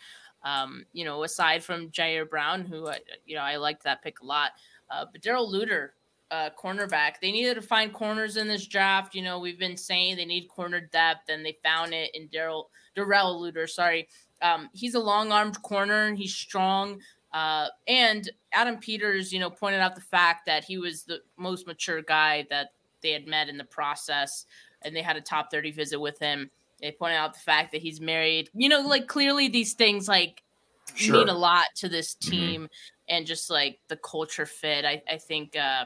[0.45, 4.21] Um, you know, aside from Ji'Ayir Brown, who I, you know I liked that pick
[4.21, 4.53] a lot,
[4.91, 5.91] uh, but Daryl Luter,
[6.31, 9.15] uh, cornerback, they needed to find corners in this draft.
[9.15, 12.67] You know, we've been saying they need corner depth, and they found it in Daryl
[12.95, 13.69] Darrell Luter.
[13.69, 14.09] Sorry,
[14.43, 16.07] um, he's a long-armed corner.
[16.07, 17.01] And he's strong.
[17.33, 21.67] Uh, and Adam Peters, you know, pointed out the fact that he was the most
[21.67, 22.73] mature guy that
[23.03, 24.47] they had met in the process,
[24.83, 26.51] and they had a top 30 visit with him.
[26.81, 28.51] They pointed out the fact that he's married.
[28.55, 30.43] You know, like clearly these things like
[30.95, 31.19] sure.
[31.19, 32.31] mean a lot to this mm-hmm.
[32.31, 33.17] team mm-hmm.
[33.17, 34.85] and just like the culture fit.
[34.85, 35.85] I, I think uh,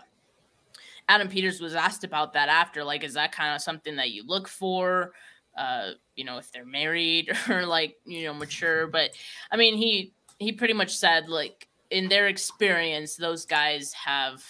[1.08, 2.84] Adam Peters was asked about that after.
[2.84, 5.12] Like, is that kind of something that you look for?
[5.56, 8.86] Uh, you know, if they're married or like, you know, mature.
[8.86, 9.10] But
[9.50, 14.42] I mean, he he pretty much said like in their experience, those guys have,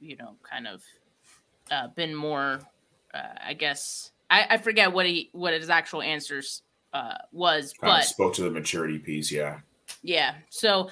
[0.00, 0.82] you know, kind of
[1.70, 2.60] uh, been more,
[3.12, 6.62] uh, I guess, I, I forget what he what his actual answers
[6.92, 9.30] uh, was, kind but spoke to the maturity piece.
[9.30, 9.60] Yeah,
[10.02, 10.34] yeah.
[10.50, 10.90] So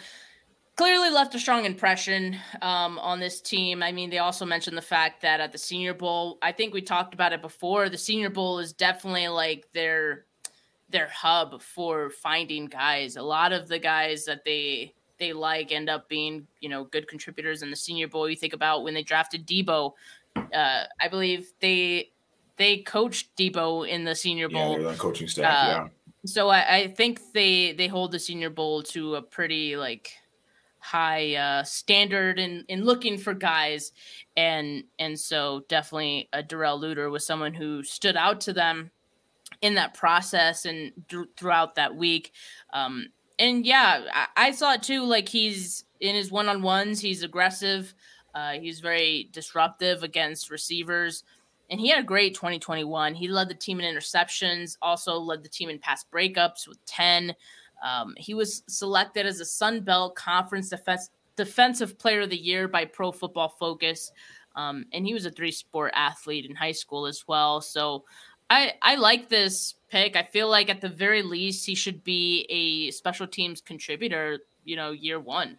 [0.76, 3.82] clearly left a strong impression um, on this team.
[3.82, 6.82] I mean, they also mentioned the fact that at the Senior Bowl, I think we
[6.82, 7.88] talked about it before.
[7.88, 10.26] The Senior Bowl is definitely like their
[10.90, 13.16] their hub for finding guys.
[13.16, 17.08] A lot of the guys that they they like end up being you know good
[17.08, 18.28] contributors in the Senior Bowl.
[18.28, 19.92] You think about when they drafted Deebo.
[20.36, 22.10] Uh, I believe they
[22.56, 24.80] they coached Deebo in the Senior Bowl.
[24.80, 25.64] Yeah, coaching staff.
[25.64, 25.88] Uh, yeah.
[26.26, 30.12] So I, I, think they they hold the Senior Bowl to a pretty like
[30.78, 33.92] high uh, standard in in looking for guys,
[34.36, 38.90] and and so definitely a Darrell Luter was someone who stood out to them.
[39.62, 42.32] in that process and th- throughout that week.
[42.72, 43.06] Um,
[43.38, 45.04] and yeah, I-, I saw it too.
[45.04, 47.94] Like he's in his one on ones, he's aggressive.
[48.34, 51.22] Uh, he's very disruptive against receivers.
[51.70, 53.14] And he had a great 2021.
[53.14, 57.34] He led the team in interceptions, also led the team in pass breakups with 10.
[57.84, 62.68] Um, he was selected as a Sun Belt Conference defense, Defensive Player of the Year
[62.68, 64.12] by Pro Football Focus.
[64.56, 67.60] Um, and he was a three sport athlete in high school as well.
[67.60, 68.04] So
[68.50, 70.16] I, I like this pick.
[70.16, 74.76] I feel like at the very least, he should be a special teams contributor, you
[74.76, 75.58] know, year one.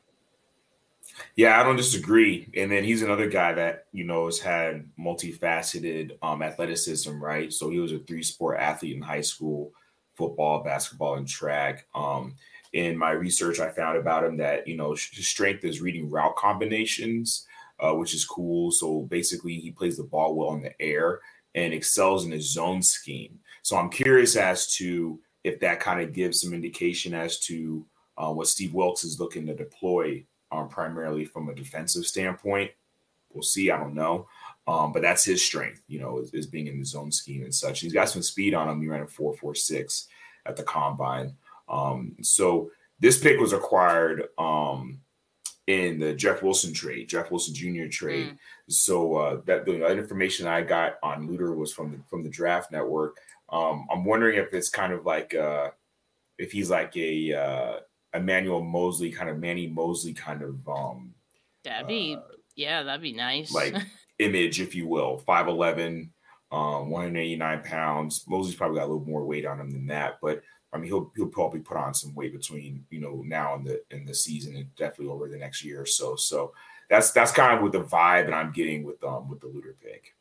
[1.36, 2.50] Yeah, I don't disagree.
[2.56, 7.52] And then he's another guy that, you know, has had multifaceted um, athleticism, right?
[7.52, 9.72] So he was a three sport athlete in high school
[10.16, 11.88] football, basketball, and track.
[11.94, 12.36] Um,
[12.74, 16.36] in my research, I found about him that, you know, his strength is reading route
[16.36, 17.46] combinations,
[17.80, 18.72] uh, which is cool.
[18.72, 21.20] So basically, he plays the ball well in the air
[21.54, 23.40] and excels in his zone scheme.
[23.62, 27.86] So I'm curious as to if that kind of gives some indication as to
[28.18, 32.72] uh, what Steve Wilks is looking to deploy um, primarily from a defensive standpoint.
[33.34, 33.70] We'll see.
[33.72, 34.28] I don't know.
[34.68, 37.54] Um, but that's his strength, you know, is, is, being in the zone scheme and
[37.54, 37.82] such.
[37.82, 38.82] He's got some speed on him.
[38.82, 40.08] He ran a 4.46
[40.46, 41.36] at the combine.
[41.70, 45.02] Um, so this pick was acquired um,
[45.68, 47.88] in the Jeff Wilson trade, Jeff Wilson Jr.
[47.88, 48.30] trade.
[48.30, 48.38] Mm.
[48.70, 52.72] So uh, that the information I got on Luter was from the from the Draft
[52.72, 53.18] Network.
[53.50, 55.70] Um, I'm wondering if it's kind of like uh,
[56.38, 57.80] if he's like a uh,
[58.16, 61.14] Emmanuel Moseley kind of Manny Moseley kind of um
[61.64, 62.22] that'd be uh,
[62.56, 63.54] yeah that'd be nice.
[63.54, 63.76] like
[64.20, 65.22] image if you will.
[65.28, 66.10] 5'11
[66.52, 68.26] um 189 pounds.
[68.28, 70.42] Moseley's probably got a little more weight on him than that but
[70.74, 73.82] I mean he'll he'll probably put on some weight between you know now and the
[73.92, 76.16] in the season and definitely over the next year or so.
[76.16, 76.54] So
[76.90, 79.74] that's that's kind of with the vibe that I'm getting with um with the Luter
[79.82, 80.16] pick.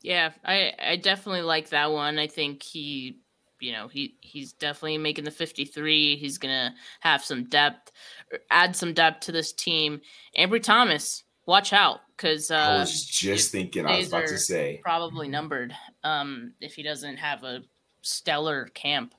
[0.00, 2.18] Yeah I I definitely like that one.
[2.18, 3.20] I think he
[3.64, 7.90] you know he he's definitely making the 53 he's gonna have some depth
[8.32, 10.00] er, add some depth to this team.
[10.38, 14.80] Ambry thomas watch out because uh, i was just thinking i was about to say.
[14.82, 15.74] probably numbered
[16.04, 17.62] um if he doesn't have a
[18.02, 19.14] stellar camp.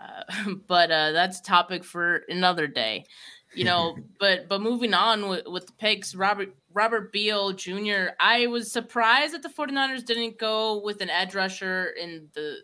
[0.00, 3.04] Uh, but uh that's a topic for another day.
[3.54, 8.48] You know but but moving on with, with the picks robert robert beal jr i
[8.48, 12.56] was surprised that the 49ers didn't go with an edge rusher in the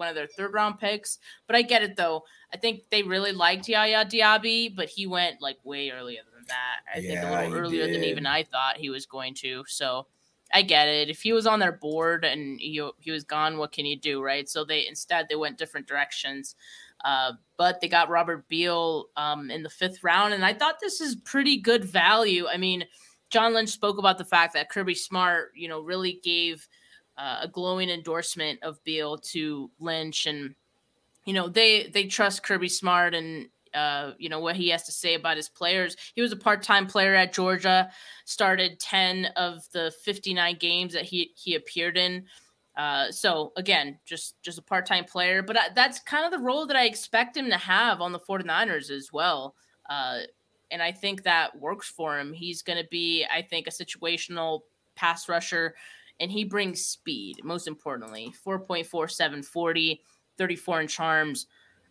[0.00, 1.18] one of their third round picks.
[1.46, 2.24] But I get it though.
[2.52, 6.80] I think they really liked Yaya Diaby, but he went like way earlier than that.
[6.92, 7.94] I yeah, think a little earlier did.
[7.94, 9.62] than even I thought he was going to.
[9.68, 10.06] So
[10.52, 11.10] I get it.
[11.10, 14.20] If he was on their board and he, he was gone, what can you do,
[14.20, 14.48] right?
[14.48, 16.56] So they instead they went different directions.
[17.04, 21.00] Uh, but they got Robert Beal um, in the fifth round, and I thought this
[21.00, 22.46] is pretty good value.
[22.46, 22.84] I mean,
[23.30, 26.66] John Lynch spoke about the fact that Kirby Smart, you know, really gave–
[27.20, 30.54] uh, a glowing endorsement of Beal to Lynch, and
[31.26, 34.92] you know they they trust Kirby Smart and uh, you know what he has to
[34.92, 35.96] say about his players.
[36.14, 37.90] He was a part-time player at Georgia,
[38.24, 42.24] started 10 of the 59 games that he he appeared in.
[42.76, 46.66] Uh, so again, just just a part-time player, but I, that's kind of the role
[46.66, 49.54] that I expect him to have on the 49ers as well.
[49.90, 50.20] Uh,
[50.70, 52.32] and I think that works for him.
[52.32, 54.60] He's going to be, I think, a situational
[54.94, 55.74] pass rusher
[56.20, 60.00] and he brings speed, most importantly 4.47 40,
[60.38, 61.46] 34 in charms.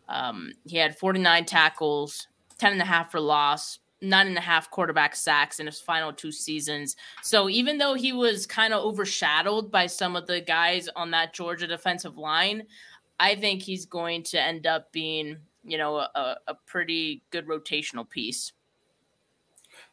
[0.08, 2.28] Um, he had 49 tackles,
[2.60, 6.14] 10 and a half for loss, nine and a half quarterback sacks in his final
[6.14, 6.96] two seasons.
[7.22, 11.34] So even though he was kind of overshadowed by some of the guys on that
[11.34, 12.64] Georgia defensive line,
[13.20, 18.10] I think he's going to end up being, you know, a, a pretty good rotational
[18.10, 18.54] piece.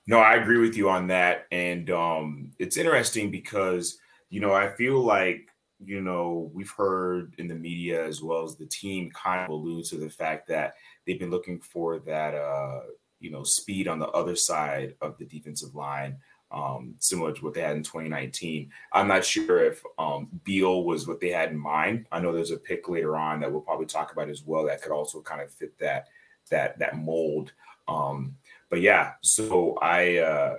[0.07, 1.47] No, I agree with you on that.
[1.51, 3.99] And um, it's interesting because
[4.31, 8.57] you know, I feel like, you know, we've heard in the media as well as
[8.57, 10.75] the team kind of allude to the fact that
[11.07, 12.81] they've been looking for that, uh,
[13.21, 16.17] you know, speed on the other side of the defensive line,
[16.51, 18.71] um, similar to what they had in 2019.
[18.93, 22.07] I'm not sure if um, Beal was what they had in mind.
[22.11, 24.83] I know there's a pick later on that we'll probably talk about as well that
[24.83, 26.09] could also kind of fit that
[26.51, 27.53] that that mold.
[27.89, 28.37] Um,
[28.71, 30.57] but yeah, so I uh,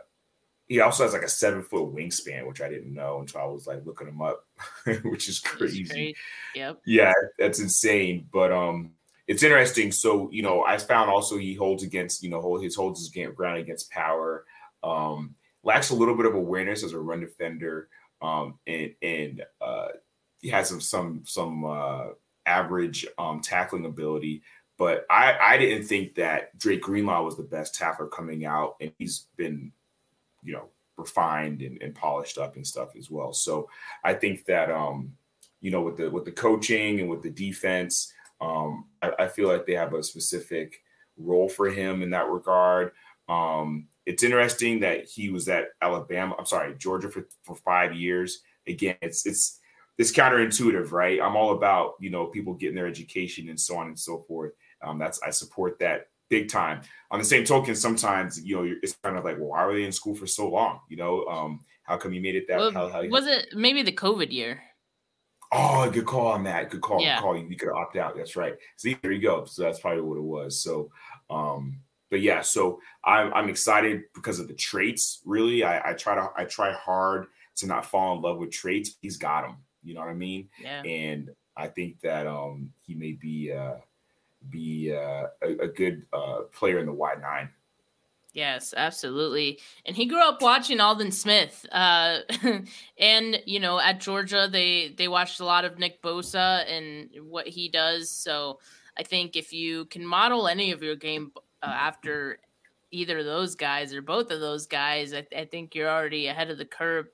[0.68, 3.68] he also has like a seven foot wingspan, which I didn't know until I was
[3.68, 4.46] like looking him up,
[5.04, 6.16] which is crazy.
[6.56, 6.82] Yep.
[6.86, 8.28] Yeah, that's insane.
[8.32, 8.92] But um,
[9.28, 9.92] it's interesting.
[9.92, 13.60] So you know, I found also he holds against you know his holds his ground
[13.60, 14.46] against power.
[14.84, 17.90] Um, lacks a little bit of awareness as a run defender.
[18.22, 19.88] Um, and and uh,
[20.42, 22.08] he has some some some uh,
[22.46, 24.42] average um tackling ability.
[24.78, 28.92] But I, I didn't think that Dre Greenlaw was the best tackler coming out, and
[29.00, 29.72] he's been
[30.44, 33.32] you know refined and, and, polished up and stuff as well.
[33.32, 33.70] So
[34.04, 35.14] I think that um
[35.62, 38.14] you know, with the with the coaching and with the defense.
[38.40, 40.80] Um, I, I, feel like they have a specific
[41.18, 42.92] role for him in that regard.
[43.28, 46.36] Um, it's interesting that he was at Alabama.
[46.38, 48.42] I'm sorry, Georgia for, for five years.
[48.68, 49.60] Again, it's it's
[49.98, 51.20] it's counterintuitive, right?
[51.20, 54.54] I'm all about you know people getting their education and so on and so forth.
[54.84, 56.82] Um, that's I support that big time.
[57.12, 59.84] On the same token, sometimes you know it's kind of like, well, why were they
[59.84, 60.82] in school for so long?
[60.90, 62.58] You know, um, how come you made it that?
[62.58, 64.62] Well, how, how, was it maybe the COVID year?
[65.52, 66.70] Oh, good call on that.
[66.70, 67.02] Good call.
[67.02, 67.16] Yeah.
[67.16, 67.38] Good call.
[67.38, 68.18] You could opt out.
[68.18, 68.56] That's right.
[68.76, 69.46] See, there you go.
[69.46, 70.62] So that's probably what it was.
[70.62, 70.92] So,
[71.30, 75.22] um, but yeah, so I'm I'm excited because of the traits.
[75.26, 78.98] Really, I, I try to I try hard to not fall in love with traits.
[79.02, 79.58] He's got them.
[79.84, 80.50] You know what I mean?
[80.62, 80.82] Yeah.
[80.84, 83.76] And I think that um he may be uh
[84.50, 87.50] be uh, a, a good uh player in the wide nine.
[88.38, 89.60] Yes, absolutely.
[89.88, 91.66] And he grew up watching Aldon Smith.
[91.72, 92.20] Uh,
[93.00, 97.48] and you know, at Georgia, they they watched a lot of Nick Bosa and what
[97.48, 98.12] he does.
[98.12, 98.60] So
[98.96, 101.32] I think if you can model any of your game
[101.64, 102.38] uh, after
[102.92, 106.52] either of those guys or both of those guys, I, I think you're already ahead
[106.52, 107.08] of the curve.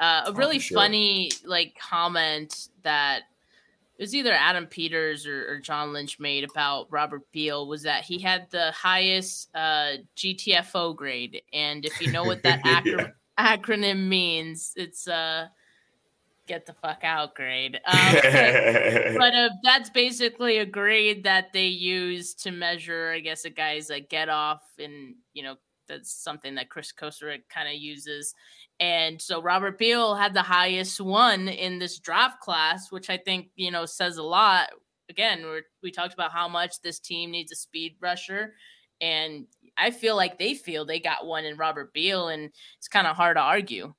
[0.00, 0.76] Uh, a oh, really oh, sure.
[0.76, 3.22] funny like comment that
[3.96, 8.02] it was either Adam Peters or, or, John Lynch made about Robert Beal was that
[8.02, 13.56] he had the highest uh, GTFO grade, and if you know what that acro- yeah.
[13.56, 15.46] acronym means, it's uh,
[16.48, 17.80] get the fuck out grade.
[17.86, 18.14] Um,
[19.16, 23.90] but uh, that's basically a grade that they use to measure, I guess, a guy's
[23.90, 25.54] like get off, and you know
[25.88, 28.34] that's something that Chris Kocurek kind of uses.
[28.80, 33.48] And so Robert Beal had the highest one in this draft class, which I think,
[33.56, 34.70] you know, says a lot.
[35.08, 38.54] Again, we we talked about how much this team needs a speed rusher.
[39.00, 43.06] And I feel like they feel they got one in Robert Beal, and it's kind
[43.06, 43.92] of hard to argue.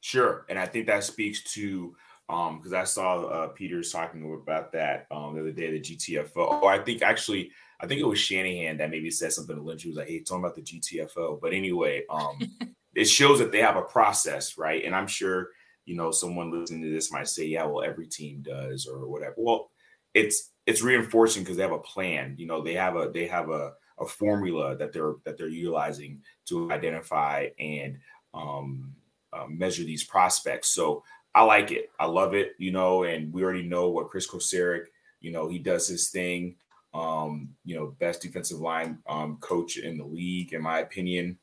[0.00, 0.44] Sure.
[0.48, 1.96] And I think that speaks to
[2.28, 6.30] um because I saw uh, Peters talking about that um the other day, the GTFO.
[6.36, 7.50] Oh, I think actually
[7.82, 9.82] I think it was Shanahan that maybe said something to Lynch.
[9.82, 12.38] He was like, "Hey, talking about the GTFO." But anyway, um,
[12.94, 14.84] it shows that they have a process, right?
[14.84, 15.48] And I'm sure
[15.84, 19.34] you know someone listening to this might say, "Yeah, well, every team does," or whatever.
[19.36, 19.70] Well,
[20.14, 22.36] it's it's reinforcing because they have a plan.
[22.38, 26.22] You know, they have a they have a a formula that they're that they're utilizing
[26.46, 27.98] to identify and
[28.32, 28.94] um,
[29.32, 30.68] uh, measure these prospects.
[30.68, 31.02] So
[31.34, 31.90] I like it.
[31.98, 32.52] I love it.
[32.58, 34.84] You know, and we already know what Chris Kocurek.
[35.20, 36.56] You know, he does his thing.
[36.94, 41.38] Um, you know, best defensive line um, coach in the league, in my opinion.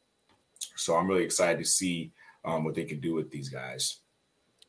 [0.76, 2.12] So I'm really excited to see
[2.46, 4.00] um, what they can do with these guys.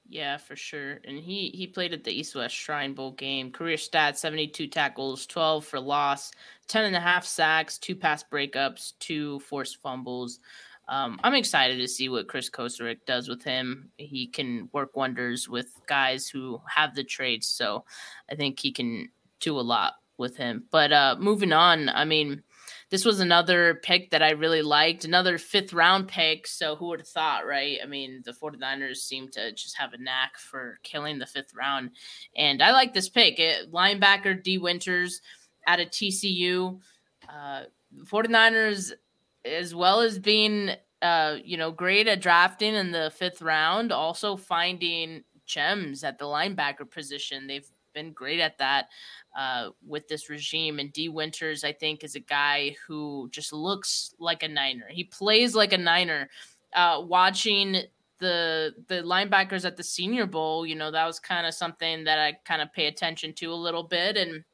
[0.09, 0.99] Yeah, for sure.
[1.05, 3.53] And he he played at the East West Shrine Bowl game.
[3.53, 6.33] Career stats 72 tackles, 12 for loss,
[6.67, 10.41] 10 and a half sacks, two pass breakups, two forced fumbles.
[10.89, 13.91] Um, I'm excited to see what Chris Kocurek does with him.
[13.99, 17.47] He can work wonders with guys who have the traits.
[17.47, 17.85] So
[18.29, 19.09] I think he can
[19.39, 20.65] do a lot with him.
[20.71, 22.45] But uh, moving on, I mean,
[22.91, 26.47] this was another pick that I really liked, another fifth round pick.
[26.47, 27.79] So who would have thought, right?
[27.83, 31.91] I mean, the 49ers seem to just have a knack for killing the fifth round.
[32.37, 33.39] And I like this pick.
[33.39, 35.21] It, linebacker Dee Winters
[35.67, 36.79] out of TCU.
[37.29, 37.63] Uh,
[38.05, 38.93] 49ers,
[39.45, 44.37] as well as being, uh, you know, great at drafting in the fifth round, also
[44.37, 47.47] finding gems at the linebacker position.
[47.47, 48.89] They've been great at that
[49.37, 50.79] uh, with this regime.
[50.79, 54.87] And Dee Winters, I think, is a guy who just looks like a Niner.
[54.89, 56.29] He plays like a Niner.
[56.73, 57.83] Uh, watching
[58.21, 62.19] the the linebackers at the Senior Bowl, you know, that was kind of something that
[62.19, 64.17] I kind of pay attention to a little bit.
[64.17, 64.45] And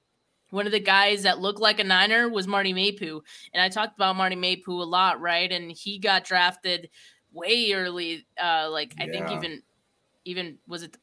[0.50, 3.20] one of the guys that looked like a Niner was Marte Mapu.
[3.52, 5.50] And I talked about Marte Mapu a lot, right?
[5.50, 6.88] And he got drafted
[7.32, 8.26] way early.
[8.42, 9.04] Uh, like yeah.
[9.04, 9.62] I think even
[10.24, 10.96] even was it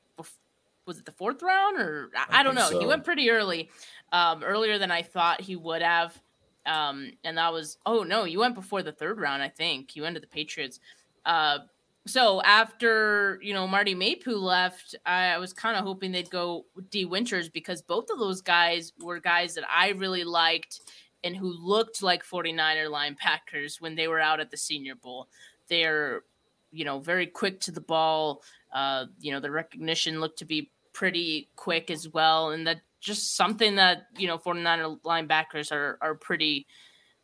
[0.86, 2.70] was it the fourth round or I, I don't know.
[2.70, 2.80] So.
[2.80, 3.70] He went pretty early,
[4.12, 6.20] um, earlier than I thought he would have.
[6.66, 9.96] Um, and that was oh no, you went before the third round, I think.
[9.96, 10.80] You went to the Patriots.
[11.26, 11.60] Uh,
[12.06, 17.06] so after you know Marte Mapu left, I was kind of hoping they'd go Dee
[17.06, 20.82] Winters because both of those guys were guys that I really liked
[21.24, 25.30] and who looked like 49er linebackers when they were out at the Senior Bowl.
[25.70, 26.24] They're
[26.72, 28.44] you know very quick to the ball.
[28.74, 33.36] Uh, you know the recognition looked to be pretty quick as well, and that just
[33.36, 36.66] something that you know 49er linebackers are are pretty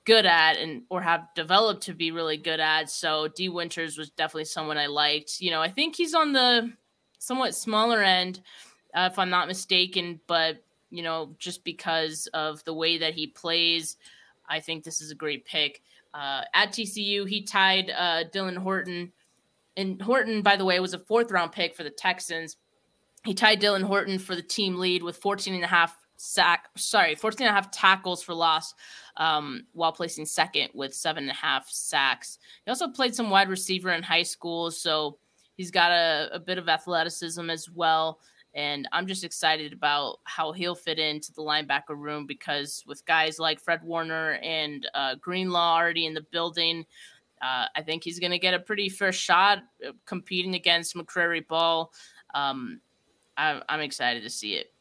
[0.05, 2.89] good at and or have developed to be really good at.
[2.89, 5.39] So Dee Winters was definitely someone I liked.
[5.39, 6.73] You know, I think he's on the
[7.19, 8.41] somewhat smaller end,
[8.95, 13.27] uh, if I'm not mistaken, but you know, just because of the way that he
[13.27, 13.97] plays,
[14.49, 15.81] I think this is a great pick.
[16.13, 19.11] Uh, at TCU, he tied uh, Dylan Horton,
[19.77, 22.57] and Horton, by the way, was a fourth round pick for the Texans
[23.25, 27.15] He tied Dylan Horton for the team lead with 14 and a half sack, sorry,
[27.15, 28.73] 14 and a half tackles for loss,
[29.17, 32.39] um, while placing second with seven and a half sacks.
[32.65, 35.17] He also played some wide receiver in high school, so
[35.55, 38.19] he's got a, a bit of athleticism as well.
[38.53, 43.37] And I'm just excited about how he'll fit into the linebacker room because with guys
[43.37, 46.85] like Fred Warner and uh, Greenlaw already in the building,
[47.41, 51.47] uh, I think he's going to get a pretty fair shot uh, competing against McCrary
[51.47, 51.91] Ball.
[52.33, 52.81] Um,
[53.39, 54.73] I, I'm excited to see it.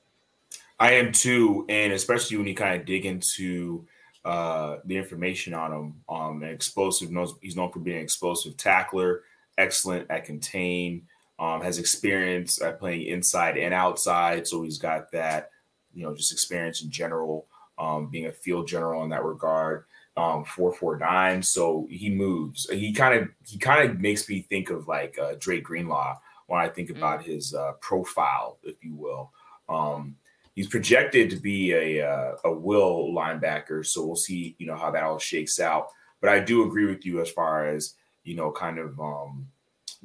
[0.80, 3.86] I am too, and especially when you kind of dig into
[4.24, 5.94] uh, the information on him.
[6.08, 9.22] Um, an explosive, knows he's known for being an explosive tackler,
[9.56, 11.06] excellent at contain,
[11.38, 15.50] um, has experience at playing inside and outside, so he's got that,
[15.94, 17.46] you know, just experience in general,
[17.78, 19.84] um, being a field general in that regard.
[20.16, 22.68] Um, four four nine, so he moves.
[22.68, 26.16] He kind of he kind of makes me think of like uh, Dre Greenlaw
[26.48, 26.96] when I think mm.
[26.96, 27.32] about mm-hmm.
[27.32, 29.32] his uh, profile, if you will.
[29.68, 30.16] Um,
[30.54, 34.90] he's projected to be a uh, a will linebacker, so we'll see, you know, how
[34.90, 35.88] that all shakes out.
[36.20, 37.94] But I do agree with you as far as
[38.28, 39.48] you know, kind of um,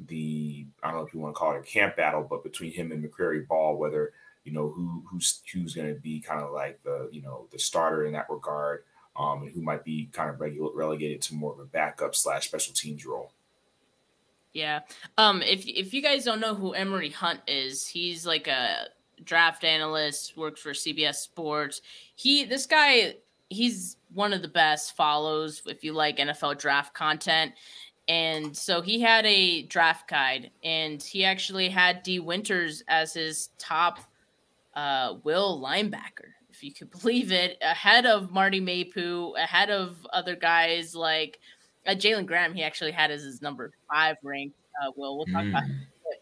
[0.06, 2.72] the I don't know if you want to call it a camp battle, but between
[2.72, 4.12] him and McCrary Ball, whether
[4.44, 7.58] you know who who's who's going to be kind of like the you know the
[7.58, 8.84] starter in that regard,
[9.16, 12.74] um, and who might be kind of relegated to more of a backup slash special
[12.74, 13.30] teams role.
[14.54, 14.80] Yeah.
[15.18, 15.42] Um.
[15.42, 18.86] If if you guys don't know who Emory Hunt is, he's like a
[19.22, 21.82] draft analyst, works for CBS Sports.
[22.14, 23.16] He this guy
[23.50, 27.52] he's one of the best follows if you like NFL draft content.
[28.06, 33.50] And so he had a draft guide and he actually had Dee Winters as his
[33.58, 33.98] top
[34.74, 40.36] uh, will linebacker, if you could believe it, ahead of Marte Mapu, ahead of other
[40.36, 41.40] guys like
[41.86, 42.54] uh, Jalen Graham.
[42.54, 44.56] He actually had as his number five ranked.
[44.82, 45.50] Uh, will we'll talk mm.
[45.50, 45.70] about it.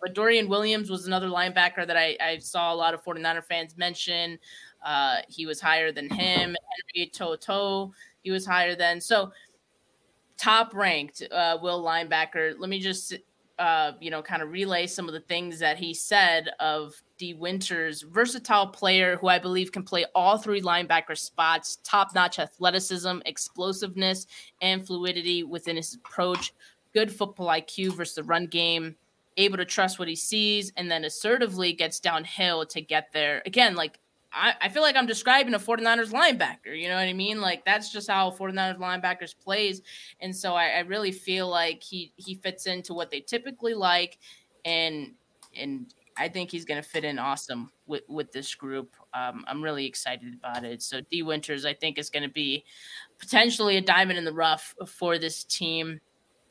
[0.00, 3.76] but Dorian Williams was another linebacker that I, I saw a lot of 49er fans
[3.76, 4.38] mention.
[4.84, 6.56] Uh, he was higher than him.
[6.94, 7.92] Henry To'oTo'o,
[8.22, 9.00] he was higher than.
[9.00, 9.32] So
[10.38, 12.54] top ranked uh, will linebacker.
[12.58, 13.14] Let me just
[13.62, 17.34] uh, you know kind of relay some of the things that he said of Dee
[17.34, 23.18] Winters, versatile player who I believe can play all three linebacker spots, top notch athleticism,
[23.24, 24.26] explosiveness,
[24.60, 26.52] and fluidity within his approach.
[26.92, 28.96] Good football IQ versus the run game
[29.36, 33.42] able to trust what he sees and then assertively gets downhill to get there.
[33.46, 33.98] Again, like
[34.35, 36.78] I, I feel like I'm describing a 49ers linebacker.
[36.78, 37.41] You know what I mean?
[37.41, 39.83] Like that's just how 49ers linebackers plays.
[40.20, 44.18] And so I, I really feel like he he fits into what they typically like
[44.64, 45.12] and
[45.57, 48.95] and I think he's going to fit in awesome with, with this group.
[49.14, 50.83] Um, I'm really excited about it.
[50.83, 52.64] So Dee Winters, I think, is going to be
[53.18, 56.01] potentially a diamond in the rough for this team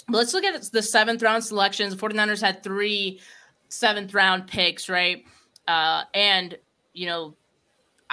[0.08, 1.96] But let's look at the seventh round selections.
[1.96, 3.22] The 49ers had three
[3.70, 5.24] seventh round picks, right?
[5.68, 6.58] Uh, and,
[6.94, 7.36] you know,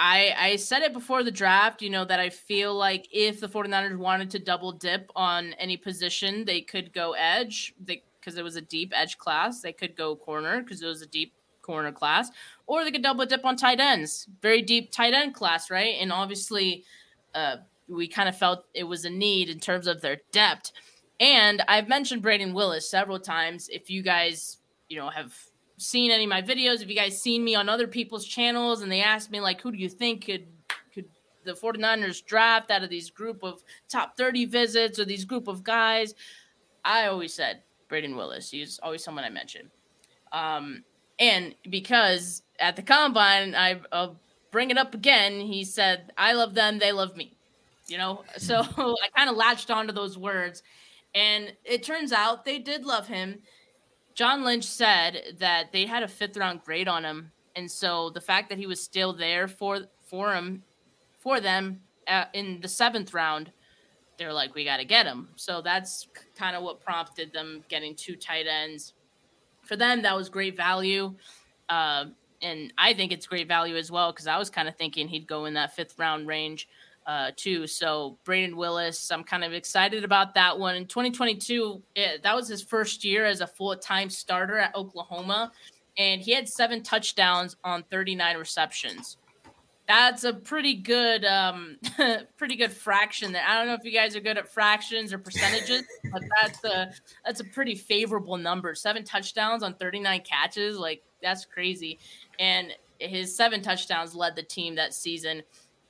[0.01, 3.49] I, I said it before the draft, you know, that I feel like if the
[3.49, 8.55] 49ers wanted to double dip on any position, they could go edge because it was
[8.55, 9.59] a deep edge class.
[9.61, 12.31] They could go corner because it was a deep corner class,
[12.65, 14.25] or they could double dip on tight ends.
[14.41, 15.95] Very deep tight end class, right?
[15.99, 16.85] And obviously,
[17.35, 17.57] uh,
[17.89, 20.71] we kind of felt it was a need in terms of their depth.
[21.19, 23.67] And I've mentioned Brayden Willis several times.
[23.67, 25.33] If you guys, you know, have
[25.79, 28.91] seen any of my videos, if you guys seen me on other people's channels and
[28.91, 30.47] they asked me like who do you think could
[30.93, 31.05] could
[31.45, 35.63] the 49ers draft out of these group of top 30 visits or these group of
[35.63, 36.15] guys,
[36.83, 38.51] I always said Brayden Willis.
[38.51, 39.71] He's always someone I mention.
[40.31, 40.83] Um,
[41.19, 44.19] and because at the combine, I, I'll
[44.51, 45.39] bring it up again.
[45.39, 47.35] He said, I love them, they love me.
[47.87, 50.61] You know, so I kind of latched onto those words
[51.15, 53.39] and it turns out they did love him.
[54.19, 57.31] John Lynch said that they had a fifth round grade on him.
[57.55, 60.61] And so the fact that he was still there for for him
[61.17, 63.49] for them uh, in the seventh round,
[64.17, 65.29] they're like, we got to get him.
[65.37, 68.93] So that's kind of what prompted them getting two tight ends.
[69.63, 71.15] For them, that was great value.
[71.69, 72.07] Uh,
[72.41, 75.27] and I think it's great value as well because I was kind of thinking he'd
[75.27, 76.67] go in that fifth round range
[77.09, 77.65] uh, too.
[77.65, 80.75] So Brayden Willis, I'm kind of excited about that one.
[80.75, 85.51] In 2022, it, that was his first year as a full time starter at Oklahoma,
[85.97, 89.17] and he had seven touchdowns on 39 receptions.
[89.87, 91.77] That's a pretty good, um,
[92.37, 93.43] pretty good fraction there.
[93.43, 96.91] I don't know if you guys are good at fractions or percentages, but that's a
[97.25, 98.75] that's a pretty favorable number.
[98.75, 101.97] Seven touchdowns on 39 catches, like that's crazy.
[102.37, 105.41] And his seven touchdowns led the team that season.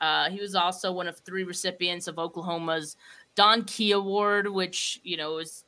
[0.01, 2.95] Uh, he was also one of three recipients of Oklahoma's
[3.35, 5.65] Don Key Award, which you know is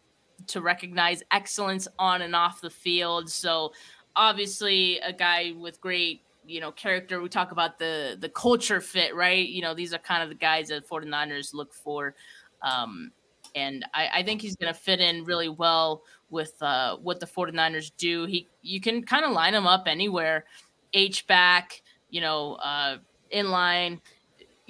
[0.48, 3.30] to recognize excellence on and off the field.
[3.30, 3.74] So
[4.16, 9.16] obviously a guy with great you know character we talk about the the culture fit
[9.16, 12.16] right you know these are kind of the guys that 49ers look for
[12.64, 13.12] um
[13.56, 17.26] and I, I think he's going to fit in really well with uh, what the
[17.26, 18.26] 49ers do.
[18.26, 20.46] He you can kind of line him up anywhere,
[20.94, 22.98] H back, you know, uh,
[23.30, 24.02] in line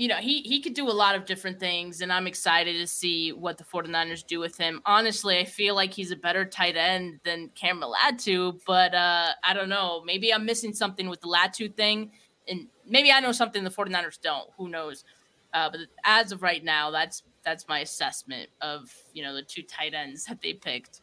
[0.01, 2.87] you know, he he could do a lot of different things, and I'm excited to
[2.87, 4.81] see what the 49ers do with him.
[4.83, 9.53] Honestly, I feel like he's a better tight end than Cameron Latu, but uh, I
[9.53, 10.01] don't know.
[10.03, 12.09] Maybe I'm missing something with the Latu thing,
[12.47, 14.49] and maybe I know something the 49ers don't.
[14.57, 15.03] Who knows?
[15.53, 19.61] Uh, but as of right now, that's that's my assessment of you know the two
[19.61, 21.01] tight ends that they picked.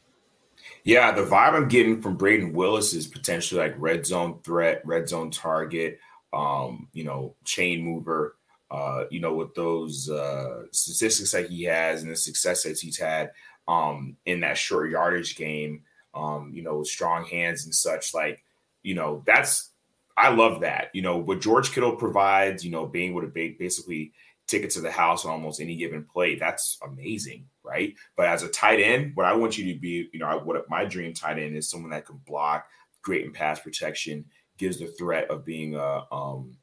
[0.82, 5.09] Yeah, the vibe I'm getting from Brayden Willis is potentially like red zone threat, red
[5.09, 6.01] zone target,
[6.32, 8.34] um, you know, chain mover
[8.70, 12.98] uh, you know, with those uh, statistics that he has and the success that he's
[12.98, 13.32] had
[13.66, 15.82] um, in that short yardage game,
[16.14, 18.44] um, you know, with strong hands and such, like,
[18.82, 19.70] you know, that's
[20.16, 20.90] I love that.
[20.92, 24.12] You know, what George Kittle provides, you know, being able to basically
[24.48, 27.94] take it to the house on almost any given play, that's amazing, right?
[28.16, 30.84] But as a tight end, what I want you to be, you know, what my
[30.84, 32.66] dream tight end is someone that can block,
[33.02, 34.24] great in pass protection,
[34.56, 36.56] gives the threat of being a, um,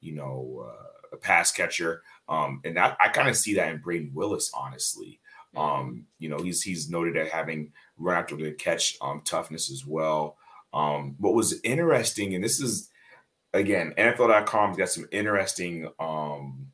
[0.00, 2.02] you know, uh, a pass catcher.
[2.28, 5.20] Um, and that, I kind of see that in Brayden Willis, honestly.
[5.54, 5.58] Mm-hmm.
[5.58, 9.84] Um, you know, he's he's noted at having run after the catch um, toughness as
[9.86, 10.36] well.
[10.72, 12.90] Um, what was interesting, and this is
[13.52, 16.66] again, NFL.com's got some interesting um,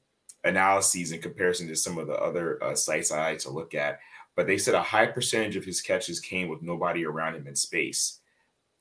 [0.45, 3.99] analyses in comparison to some of the other uh, sites I like to look at.
[4.37, 7.57] But they said a high percentage of his catches came with nobody around him in
[7.57, 8.21] space.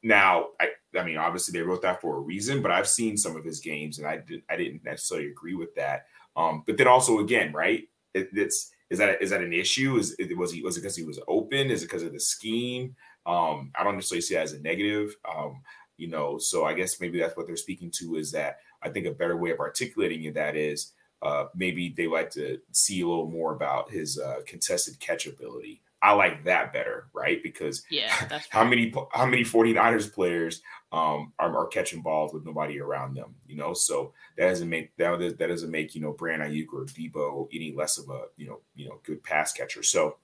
[0.03, 3.35] Now, I, I mean, obviously they wrote that for a reason, but I've seen some
[3.35, 6.05] of his games and I did I didn't necessarily agree with that.
[6.35, 7.87] Um, but then also again, right?
[8.13, 9.97] It, it's is that is that an issue?
[9.97, 11.71] Is it was he was it because he was open?
[11.71, 12.95] Is it because of the scheme?
[13.25, 15.15] Um, I don't necessarily see that as a negative.
[15.27, 15.61] Um,
[15.97, 19.07] you know, so I guess maybe that's what they're speaking to is that I think
[19.07, 23.07] a better way of articulating it that is uh, maybe they like to see a
[23.07, 25.81] little more about his uh, contested catch ability.
[26.07, 27.43] I like that better, right?
[27.43, 30.61] Because yeah, how many how many 49ers players
[30.93, 33.73] um, are, are, catching balls with nobody around them, you know?
[33.73, 37.73] So that doesn't make that, that doesn't make you know Brandon Aiyuk or Deebo any
[37.75, 39.83] less of a you know you know good pass catcher.
[39.83, 40.15] So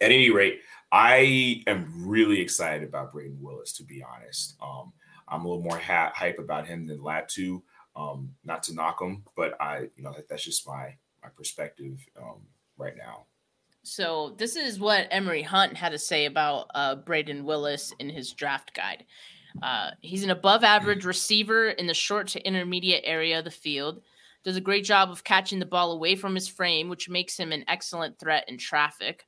[0.00, 0.60] at any rate,
[0.90, 3.74] I am really excited about Brayden Willis.
[3.74, 4.94] To be honest, um,
[5.28, 7.60] I'm a little more ha- hype about him than Latu.
[7.94, 11.98] Um, not to knock him, but I you know that, that's just my my perspective
[12.18, 12.46] um,
[12.78, 13.26] right now.
[13.82, 18.32] So this is what Emory Hunt had to say about uh, Brayden Willis in his
[18.32, 19.04] draft guide.
[19.62, 24.00] Uh, he's an above average receiver in the short to intermediate area of the field.
[24.44, 27.52] Does a great job of catching the ball away from his frame, which makes him
[27.52, 29.26] an excellent threat in traffic.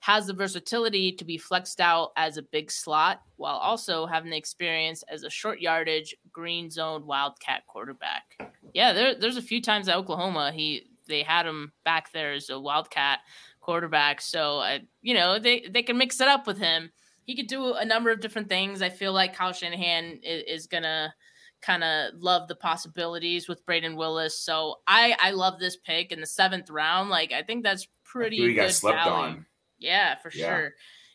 [0.00, 4.36] Has the versatility to be flexed out as a big slot while also having the
[4.36, 8.38] experience as a short yardage green zone wildcat quarterback.
[8.72, 12.48] Yeah, there, there's a few times at Oklahoma he they had him back there as
[12.48, 13.18] a wildcat
[13.70, 14.20] quarterback.
[14.20, 16.90] So, uh, you know, they, they can mix it up with him.
[17.22, 18.82] He could do a number of different things.
[18.82, 21.14] I feel like Kyle Shanahan is, is going to
[21.62, 24.36] kind of love the possibilities with Brayden Willis.
[24.36, 27.10] So I, I love this pick in the seventh round.
[27.10, 29.12] Like, I think that's pretty good got slept value.
[29.12, 29.46] on.
[29.78, 30.46] Yeah, for yeah.
[30.46, 30.72] sure.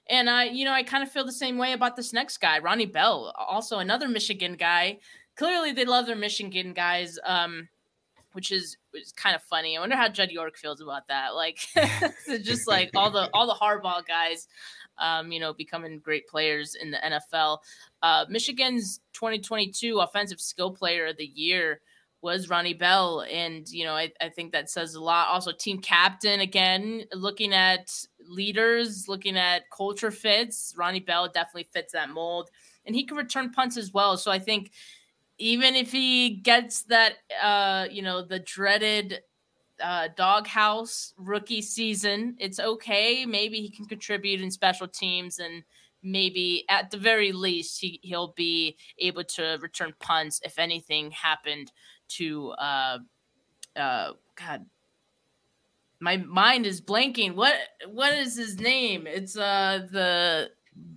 [0.09, 2.59] And I, you know, I kind of feel the same way about this next guy,
[2.59, 4.99] Ronnie Bell, also another Michigan guy.
[5.35, 7.19] Clearly, they love their Michigan guys.
[7.25, 7.67] Um,
[8.35, 9.77] which is is kind of funny.
[9.77, 11.35] I wonder how Jed York feels about that.
[11.35, 11.59] Like,
[12.43, 14.47] just like all the all the Harbaugh guys,
[14.97, 17.59] um, you know, becoming great players in the NFL.
[18.01, 21.81] Uh, Michigan's 2022 Offensive Skill Player of the Year
[22.21, 25.27] was Ronnie Bell, and you know, I, I think that says a lot.
[25.27, 27.91] Also, team captain again, looking at
[28.27, 30.73] leaders, looking at culture fits.
[30.75, 32.49] Ronnie Bell definitely fits that mold,
[32.85, 34.17] and he can return punts as well.
[34.17, 34.71] So I think
[35.37, 39.21] even if he gets that uh you know the dreaded
[39.83, 43.25] uh doghouse rookie season it's okay.
[43.25, 45.63] Maybe he can contribute in special teams and
[46.01, 51.71] maybe at the very least he, he'll be able to return punts if anything happened
[52.07, 52.99] to uh
[53.75, 54.65] uh god.
[55.99, 57.35] My mind is blanking.
[57.35, 57.55] What
[57.87, 59.07] what is his name?
[59.07, 60.51] It's uh the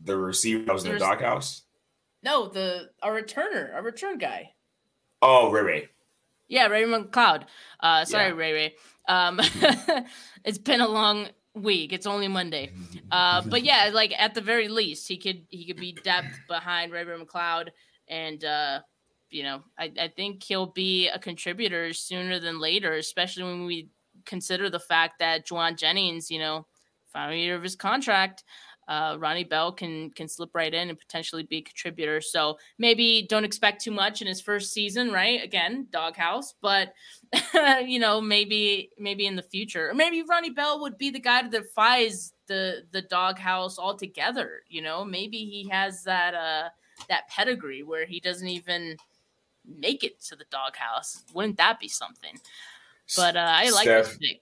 [0.04, 1.62] the receiver that was in the doghouse
[2.28, 4.52] no, the a returner, a return guy.
[5.22, 5.88] Oh, Ray Ray.
[6.48, 7.44] Yeah, Ray Ray McCloud.
[7.80, 8.34] Uh, sorry, yeah.
[8.34, 8.74] Ray Ray.
[9.08, 9.40] Um,
[10.44, 11.92] it's been a long week.
[11.92, 12.70] It's only Monday.
[13.10, 16.92] Uh, but yeah, like at the very least, he could he could be depth behind
[16.92, 17.68] Ray Ray McCloud,
[18.08, 18.80] and uh,
[19.30, 23.88] you know, I, I think he'll be a contributor sooner than later, especially when we
[24.26, 26.66] consider the fact that Jauan Jennings, you know,
[27.10, 28.44] final year of his contract,
[28.88, 32.20] uh, Ronnie Bell can can slip right in and potentially be a contributor.
[32.22, 35.42] So maybe don't expect too much in his first season, right?
[35.44, 36.94] Again, doghouse, but
[37.84, 41.42] you know maybe maybe in the future, or maybe Ronnie Bell would be the guy
[41.42, 44.62] that defies the the doghouse altogether.
[44.68, 46.70] You know, maybe he has that uh
[47.08, 48.96] that pedigree where he doesn't even
[49.66, 51.24] make it to the doghouse.
[51.34, 52.40] Wouldn't that be something?
[53.16, 54.40] But uh, I like Steph, this pick.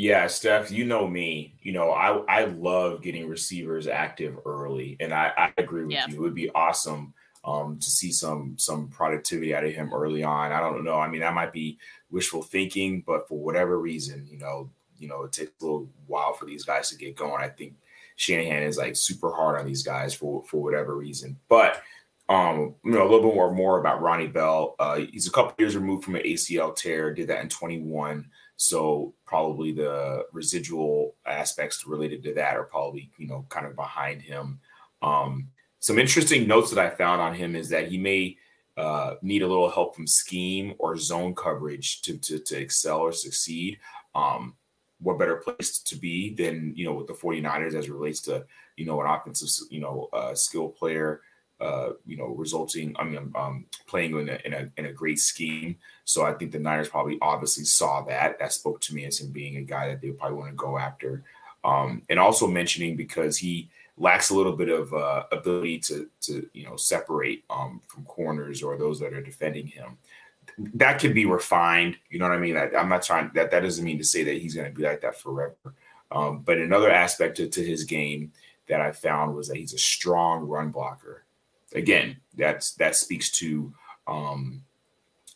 [0.00, 1.56] Yeah, Steph, you know me.
[1.60, 6.06] You know, I I love getting receivers active early, and I, I agree with yeah.
[6.08, 6.14] you.
[6.14, 7.12] It would be awesome
[7.44, 10.52] um, to see some some productivity out of him early on.
[10.52, 10.98] I don't know.
[10.98, 11.78] I mean, that might be
[12.10, 16.32] wishful thinking, but for whatever reason, you know, you know, it takes a little while
[16.32, 17.42] for these guys to get going.
[17.42, 17.74] I think
[18.16, 21.38] Shanahan is like super hard on these guys for for whatever reason.
[21.50, 21.82] But
[22.30, 24.76] um, you know, a little bit more more about Ronnie Bell.
[24.78, 27.12] Uh, he's a couple years removed from an ACL tear.
[27.12, 28.30] Did that in 21.
[28.60, 34.20] So probably the residual aspects related to that are probably you know kind of behind
[34.20, 34.60] him.
[35.00, 35.48] Um,
[35.78, 38.36] some interesting notes that I found on him is that he may
[38.76, 43.12] uh, need a little help from scheme or zone coverage to to, to excel or
[43.12, 43.78] succeed.
[44.14, 44.56] Um,
[44.98, 48.44] what better place to be than you know with the 49ers as it relates to
[48.76, 51.22] you know an offensive you know uh, skill player
[51.60, 52.94] uh, you know, resulting.
[52.98, 55.76] I mean, um, playing in a, in a in a great scheme.
[56.04, 58.38] So I think the Niners probably obviously saw that.
[58.38, 60.78] That spoke to me as him being a guy that they probably want to go
[60.78, 61.22] after.
[61.62, 66.48] Um, and also mentioning because he lacks a little bit of uh, ability to to
[66.54, 69.98] you know separate um, from corners or those that are defending him.
[70.74, 71.96] That could be refined.
[72.08, 72.56] You know what I mean?
[72.56, 73.50] I, am not trying that.
[73.50, 75.74] That doesn't mean to say that he's going to be like that forever.
[76.10, 78.32] Um, but another aspect to, to his game
[78.66, 81.24] that I found was that he's a strong run blocker
[81.74, 83.72] again, that's that speaks to
[84.06, 84.62] um,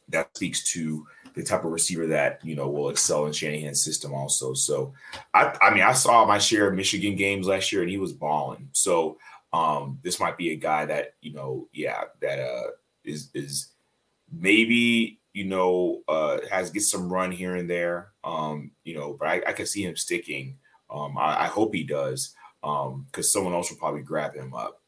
[0.09, 4.15] that speaks to the type of receiver that you know will excel in Shanahan's system
[4.15, 4.55] also.
[4.55, 4.95] So,
[5.33, 8.13] I, I mean, I saw my share of Michigan games last year, and he was
[8.13, 8.69] balling.
[8.73, 9.19] So,
[9.53, 12.71] um, this might be a guy that you know, yeah, that uh,
[13.05, 13.73] is is
[14.33, 18.13] maybe you know uh, has get some run here and there.
[18.23, 20.59] Um, you know, but I, I can see him sticking.
[20.91, 24.81] Um, I, I hope he does because um, someone else will probably grab him up.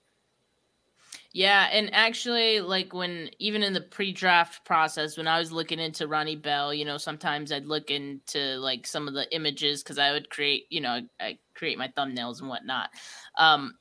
[1.37, 6.09] Yeah, and actually, like when even in the pre-draft process, when I was looking into
[6.09, 10.13] Ronnie Bell, you know, sometimes I'd look into like some of the images because I
[10.13, 12.89] would create, you know, I create my thumbnails and whatnot.
[13.37, 13.75] Um,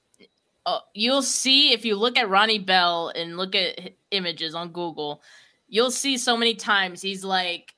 [0.65, 5.21] uh, you'll see if you look at Ronnie Bell and look at images on Google,
[5.69, 7.73] you'll see so many times he's like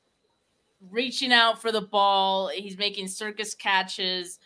[0.90, 4.40] reaching out for the ball, he's making circus catches.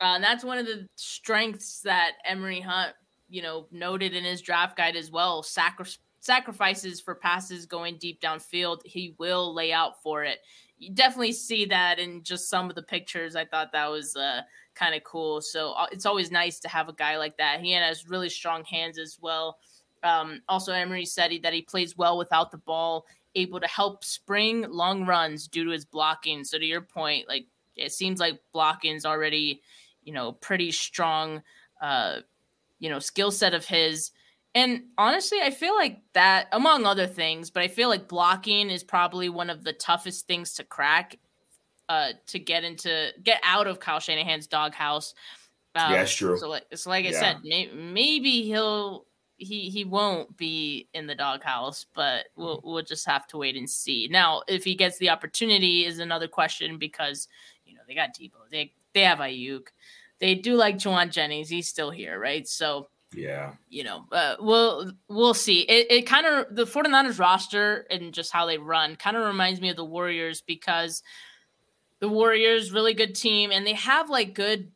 [0.00, 2.94] Uh, and that's one of the strengths that Emory Hunt
[3.28, 5.86] you know, noted in his draft guide as well, sacri-
[6.20, 8.80] sacrifices for passes going deep downfield.
[8.84, 10.38] He will lay out for it.
[10.78, 13.36] You definitely see that in just some of the pictures.
[13.36, 14.42] I thought that was uh,
[14.74, 15.40] kind of cool.
[15.40, 17.60] So uh, it's always nice to have a guy like that.
[17.60, 19.58] He has really strong hands as well.
[20.04, 24.04] Um, also, Emory said he, that he plays well without the ball, able to help
[24.04, 26.44] spring long runs due to his blocking.
[26.44, 29.60] So to your point, like it seems like blocking is already,
[30.04, 31.42] you know, pretty strong.
[31.80, 32.20] Uh,
[32.78, 34.10] you know, skill set of his.
[34.54, 38.82] And honestly, I feel like that, among other things, but I feel like blocking is
[38.82, 41.18] probably one of the toughest things to crack,
[41.88, 45.14] uh, to get into, get out of Kyle Shanahan's doghouse.
[45.74, 46.38] Um, yeah, that's true.
[46.38, 49.06] So, like, so like I said, may, maybe he'll
[49.38, 53.70] he he won't be in the doghouse, but we'll we'll just have to wait and
[53.70, 54.08] see.
[54.10, 57.28] Now, if he gets the opportunity, is another question because
[57.64, 59.68] you know they got Deebo, they they have Aiyuk,
[60.20, 61.48] they do like Jauan Jennings.
[61.48, 62.46] He's still here, right?
[62.46, 65.60] So yeah, you know, uh, we'll we'll see.
[65.60, 69.60] It, it kind of the 49ers roster and just how they run kind of reminds
[69.60, 71.02] me of the Warriors because
[72.00, 74.70] the Warriors really good team and they have like good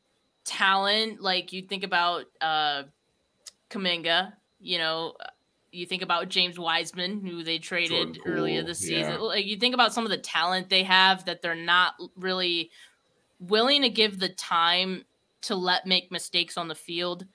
[0.45, 1.21] talent.
[1.21, 2.85] Like you think about uh
[3.69, 5.15] Kuminga, you know,
[5.71, 9.15] you think about James Wiseman, who they traded earlier this season.
[9.15, 9.19] Yeah.
[9.19, 12.71] Like you think about some of the talent they have that they're not really
[13.41, 15.05] willing to give the time
[15.43, 17.27] to let make mistakes on the field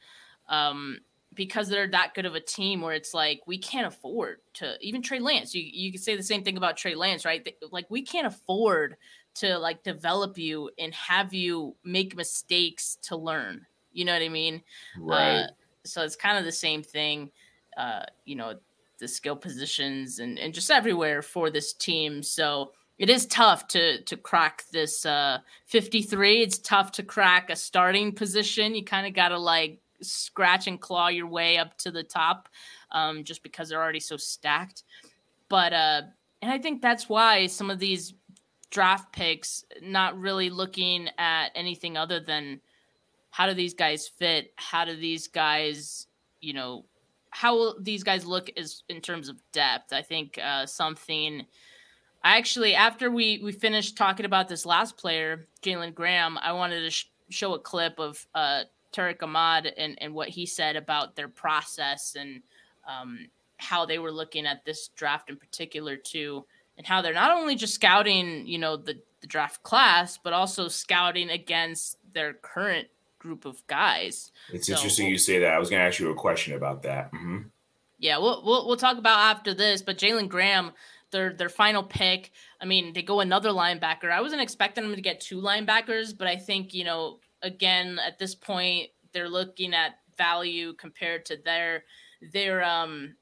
[0.50, 1.00] um,
[1.34, 5.02] because they're that good of a team where it's like we can't afford to even
[5.02, 5.54] Trey Lance.
[5.54, 7.48] You you could say the same thing about Trey Lance, right?
[7.72, 8.98] Like we can't afford
[9.36, 13.66] to like develop you and have you make mistakes to learn.
[13.92, 14.64] You know what I mean?
[14.98, 15.42] Right.
[15.42, 15.48] Uh,
[15.86, 17.32] so it's kind of the same thing.
[17.78, 18.56] Uh, you know,
[19.00, 22.24] the skill positions and, and just everywhere for this team.
[22.24, 27.56] So it is tough to to crack this uh 53 it's tough to crack a
[27.56, 31.92] starting position you kind of got to like scratch and claw your way up to
[31.92, 32.50] the top
[32.92, 34.84] um just because they're already so stacked
[35.50, 36.02] but uh
[36.42, 38.14] and i think that's why some of these
[38.70, 42.60] draft picks not really looking at anything other than
[43.38, 44.52] how do these guys fit?
[44.56, 46.08] How do these guys,
[46.42, 46.86] you know,
[47.30, 49.94] how will these guys look as in terms of depth?
[49.94, 51.46] I think uh, something.
[52.24, 56.82] I actually, after we we finished talking about this last player, Jalen Graham, I wanted
[56.82, 58.64] to sh- show a clip of uh,
[58.94, 62.42] Tariq Ahmad and and what he said about their process and
[62.88, 66.46] um, how they were looking at this draft in particular too,
[66.78, 70.68] and how they're not only just scouting, you know, the the draft class, but also
[70.68, 72.88] scouting against their current
[73.20, 74.32] group of guys.
[74.54, 75.54] It's so, interesting you say that.
[75.54, 77.12] I was going to ask you a question about that.
[77.12, 77.40] Mm-hmm.
[78.00, 79.82] Yeah, we'll, we'll we'll talk about after this.
[79.82, 80.72] But Jalen Graham,
[81.12, 82.32] their their final pick.
[82.62, 84.12] I mean, they go another linebacker.
[84.12, 88.20] I wasn't expecting them to get two linebackers, but I think you know, again, at
[88.20, 91.84] this point, they're looking at value compared to their
[92.34, 93.16] their um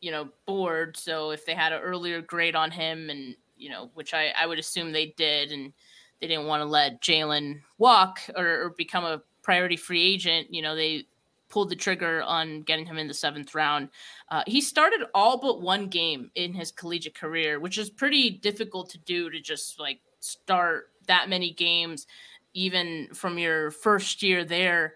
[0.00, 0.96] you know board.
[0.96, 4.46] So if they had an earlier grade on him, and you know, which I I
[4.46, 5.72] would assume they did, and
[6.20, 10.60] they didn't want to let Jalen walk or, or become a priority free agent, you
[10.60, 11.06] know, they
[11.48, 13.88] pulled the trigger on getting him in the seventh round.
[14.30, 18.90] Uh, he started all but one game in his collegiate career, which is pretty difficult
[18.90, 22.06] to do to just like start that many games,
[22.54, 24.94] even from your first year there.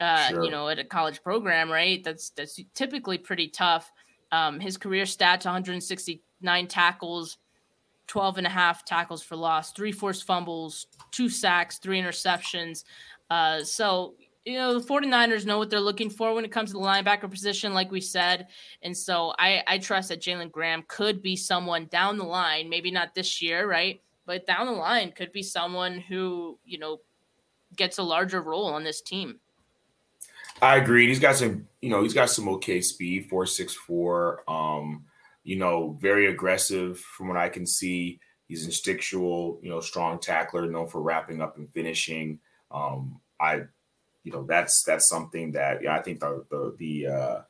[0.00, 0.44] Uh, sure.
[0.44, 2.02] You know, at a college program, right?
[2.02, 3.92] That's that's typically pretty tough.
[4.32, 7.38] Um, his career stats: 169 tackles,
[8.08, 12.84] 12 and a half tackles for loss, three forced fumbles, two sacks, three interceptions.
[13.30, 14.14] Uh, so,
[14.44, 17.30] you know, the 49ers know what they're looking for when it comes to the linebacker
[17.30, 18.48] position, like we said.
[18.82, 22.90] And so I, I trust that Jalen Graham could be someone down the line, maybe
[22.90, 24.02] not this year, right?
[24.26, 27.00] But down the line could be someone who, you know,
[27.74, 29.40] gets a larger role on this team.
[30.60, 31.08] I agree.
[31.08, 34.44] He's got some, you know, he's got some okay speed, four six four.
[34.48, 35.04] Um,
[35.42, 38.20] you know, very aggressive from what I can see.
[38.46, 42.38] He's instinctual, you know, strong tackler, known for wrapping up and finishing.
[42.70, 43.62] Um, I,
[44.24, 47.40] you know, that's that's something that yeah, I think the the the uh,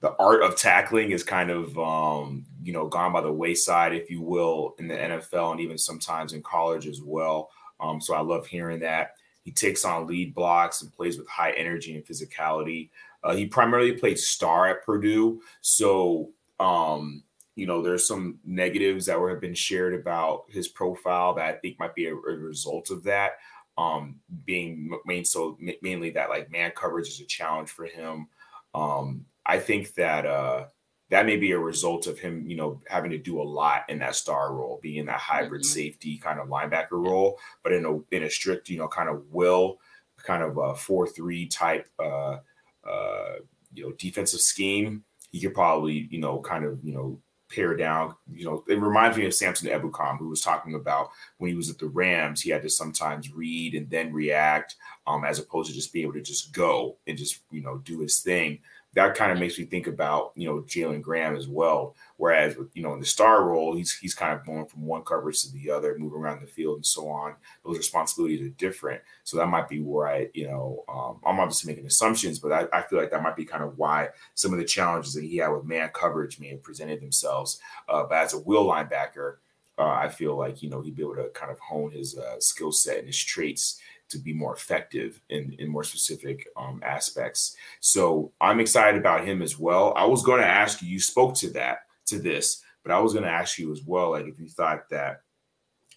[0.00, 4.08] the art of tackling is kind of um, you know gone by the wayside, if
[4.08, 7.50] you will, in the NFL and even sometimes in college as well.
[7.80, 9.16] Um, so I love hearing that.
[9.42, 12.90] He takes on lead blocks and plays with high energy and physicality.
[13.22, 17.24] Uh, he primarily played star at Purdue, so um,
[17.56, 21.58] you know there's some negatives that were have been shared about his profile that I
[21.58, 23.32] think might be a, a result of that
[23.76, 28.28] um, being main so mainly that like man coverage is a challenge for him.
[28.74, 30.66] Um, I think that uh,
[31.10, 33.98] that may be a result of him, you know, having to do a lot in
[33.98, 35.72] that star role, being in that hybrid mm-hmm.
[35.72, 39.22] safety kind of linebacker role, but in a in a strict, you know, kind of
[39.30, 39.78] will
[40.16, 42.38] kind of a four three type, uh,
[42.88, 43.34] uh,
[43.72, 45.04] you know, defensive scheme.
[45.30, 47.20] He could probably, you know, kind of, you know,
[47.54, 48.14] pare down.
[48.32, 51.70] You know, it reminds me of Samson Ebukam, who was talking about when he was
[51.70, 54.76] at the Rams, he had to sometimes read and then react,
[55.06, 58.00] um, as opposed to just being able to just go and just you know do
[58.00, 58.60] his thing
[58.94, 61.94] that kind of makes me think about you know Jalen Graham as well.
[62.16, 65.42] Whereas you know in the star role, he's he's kind of going from one coverage
[65.42, 67.34] to the other, moving around the field and so on.
[67.64, 71.72] Those responsibilities are different, so that might be where I you know um, I'm obviously
[71.72, 74.58] making assumptions, but I, I, feel like that might be kind of why some of
[74.58, 77.58] the challenges that he had with man coverage may have presented themselves.
[77.88, 79.36] Uh, but as a will linebacker,
[79.78, 82.38] uh, I feel like you know he'd be able to kind of hone his uh,
[82.38, 83.80] skill set and his traits
[84.10, 87.56] to be more effective in, in more specific um, aspects.
[87.80, 89.92] So I'm excited about him as well.
[89.96, 93.12] I was going to ask you, you spoke to that, to this, but I was
[93.12, 95.22] going to ask you as well, like if you thought that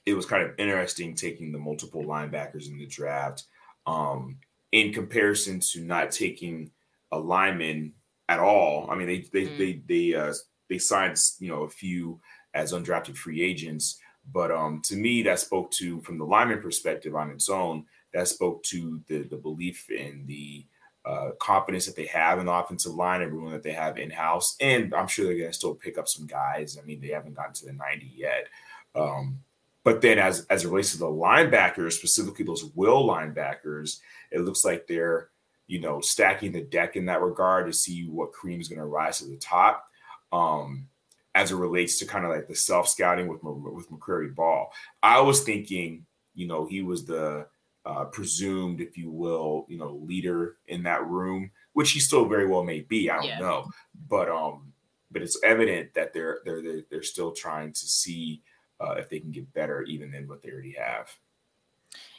[0.06, 3.44] it was kind of interesting taking the multiple linebackers in the draft
[3.86, 4.38] um,
[4.72, 6.72] in comparison to not taking
[7.12, 7.94] a lineman
[8.30, 8.90] at all.
[8.90, 9.58] I mean, they they mm.
[9.58, 10.34] they they uh,
[10.70, 12.20] they signed you know a few
[12.54, 14.00] as undrafted free agents,
[14.32, 17.86] but um, to me that spoke to from the lineman perspective on its own
[18.18, 20.66] that spoke to the the belief and the
[21.06, 24.58] uh, confidence that they have in the offensive line, everyone that they have in house,
[24.60, 26.78] and I'm sure they're going to still pick up some guys.
[26.82, 28.48] I mean, they haven't gotten to the 90 yet.
[28.94, 29.40] Um,
[29.84, 34.00] but then, as as it relates to the linebackers, specifically those will linebackers,
[34.32, 35.30] it looks like they're
[35.68, 38.86] you know stacking the deck in that regard to see what cream is going to
[38.86, 39.88] rise to the top.
[40.34, 40.88] Um,
[41.36, 45.22] as it relates to kind of like the self scouting with with McCrary Ball, I
[45.22, 47.46] was thinking, you know, he was the
[47.88, 52.46] uh, presumed, if you will, you know, leader in that room, which he still very
[52.46, 53.10] well may be.
[53.10, 53.40] I don't yeah.
[53.40, 53.66] know,
[54.10, 54.74] but um,
[55.10, 58.42] but it's evident that they're they're they're, they're still trying to see
[58.82, 61.10] uh, if they can get better even than what they already have.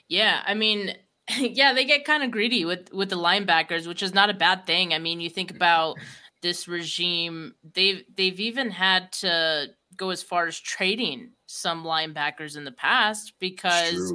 [0.09, 0.97] Yeah, I mean,
[1.39, 4.67] yeah, they get kind of greedy with with the linebackers, which is not a bad
[4.67, 4.95] thing.
[4.95, 5.99] I mean, you think about
[6.41, 9.67] this regime; they've they've even had to
[9.97, 14.15] go as far as trading some linebackers in the past because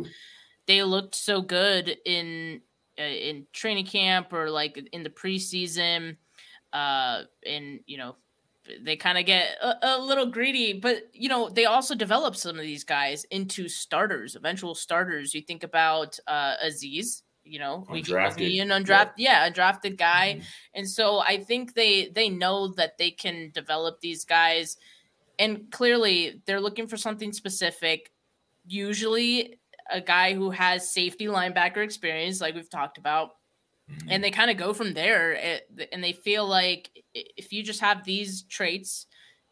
[0.67, 2.61] they looked so good in
[2.99, 6.15] uh, in training camp or like in the preseason,
[6.71, 8.15] uh, and you know
[8.81, 12.55] they kind of get a, a, little greedy, but you know they also develop some
[12.55, 15.33] of these guys into starters, eventual starters.
[15.33, 20.45] You think about uh, Azeez, you know, undrafted, an undrafted, yeah, undrafted guy, mm-hmm.
[20.75, 24.77] and so I think they they know that they can develop these guys,
[25.39, 28.11] and clearly they're looking for something specific.
[28.65, 29.59] Usually,
[29.89, 33.31] a guy who has safety linebacker experience, like we've talked about,
[33.89, 34.07] mm-hmm.
[34.09, 35.59] and they kind of go from there.
[35.91, 39.07] And they feel like if you just have these traits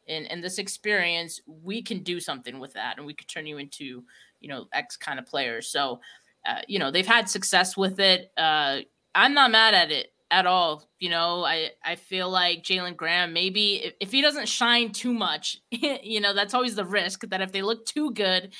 [0.07, 3.57] and, and this experience, we can do something with that, and we could turn you
[3.57, 4.03] into
[4.39, 5.61] you know X kind of player.
[5.61, 5.99] So,
[6.47, 8.31] uh, you know, they've had success with it.
[8.37, 8.79] Uh,
[9.15, 10.89] I'm not mad at it at all.
[10.99, 15.13] You know, I I feel like Jalen Graham maybe if, if he doesn't shine too
[15.13, 18.53] much, you know, that's always the risk that if they look too good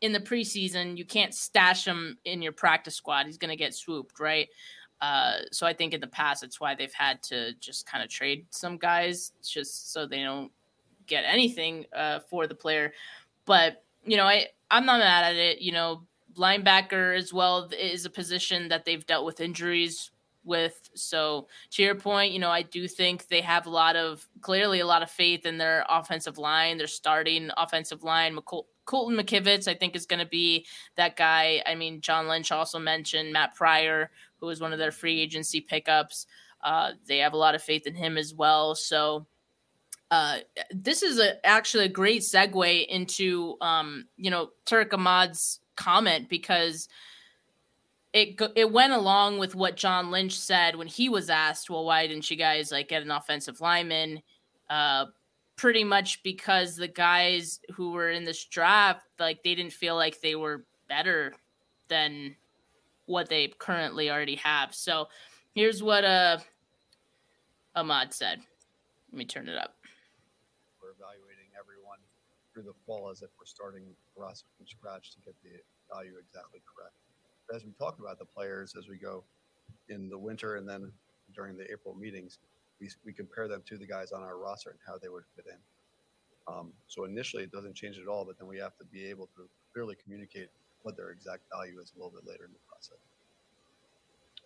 [0.00, 3.26] in the preseason, you can't stash him in your practice squad.
[3.26, 4.48] He's going to get swooped, right?
[5.00, 8.10] Uh, so I think in the past, it's why they've had to just kind of
[8.10, 10.50] trade some guys just so they don't
[11.06, 12.92] get anything uh, for the player.
[13.44, 15.60] But you know, I I'm not mad at it.
[15.60, 16.02] You know,
[16.36, 20.10] linebacker as well is a position that they've dealt with injuries
[20.44, 20.90] with.
[20.94, 24.80] So to your point, you know, I do think they have a lot of clearly
[24.80, 28.36] a lot of faith in their offensive line, their starting offensive line.
[28.36, 30.66] McCol- Colton McKivitz, I think, is going to be
[30.96, 31.62] that guy.
[31.66, 35.60] I mean, John Lynch also mentioned Matt Pryor, who was one of their free agency
[35.60, 36.26] pickups.
[36.64, 38.74] Uh, they have a lot of faith in him as well.
[38.74, 39.26] So
[40.10, 40.38] uh,
[40.70, 46.88] this is a, actually a great segue into, um, you know, Tariq Ahmad's comment because
[48.18, 52.06] it it went along with what John Lynch said when he was asked, "Well, why
[52.06, 54.22] didn't you guys like get an offensive lineman?"
[54.68, 55.06] Uh,
[55.56, 60.20] pretty much because the guys who were in this draft, like they didn't feel like
[60.20, 61.34] they were better
[61.88, 62.34] than
[63.06, 64.74] what they currently already have.
[64.74, 65.08] So
[65.54, 66.38] here's what uh
[67.76, 68.40] Ahmad said.
[69.12, 69.76] Let me turn it up.
[70.82, 71.98] We're evaluating everyone
[72.52, 75.62] through the fall as if we're starting from scratch to get the
[75.94, 76.94] value exactly correct.
[77.54, 79.24] As we talk about the players as we go
[79.88, 80.92] in the winter and then
[81.34, 82.38] during the April meetings,
[82.80, 85.46] we, we compare them to the guys on our roster and how they would fit
[85.46, 85.58] in.
[86.52, 89.26] Um, so initially, it doesn't change at all, but then we have to be able
[89.36, 90.48] to clearly communicate
[90.82, 92.98] what their exact value is a little bit later in the process.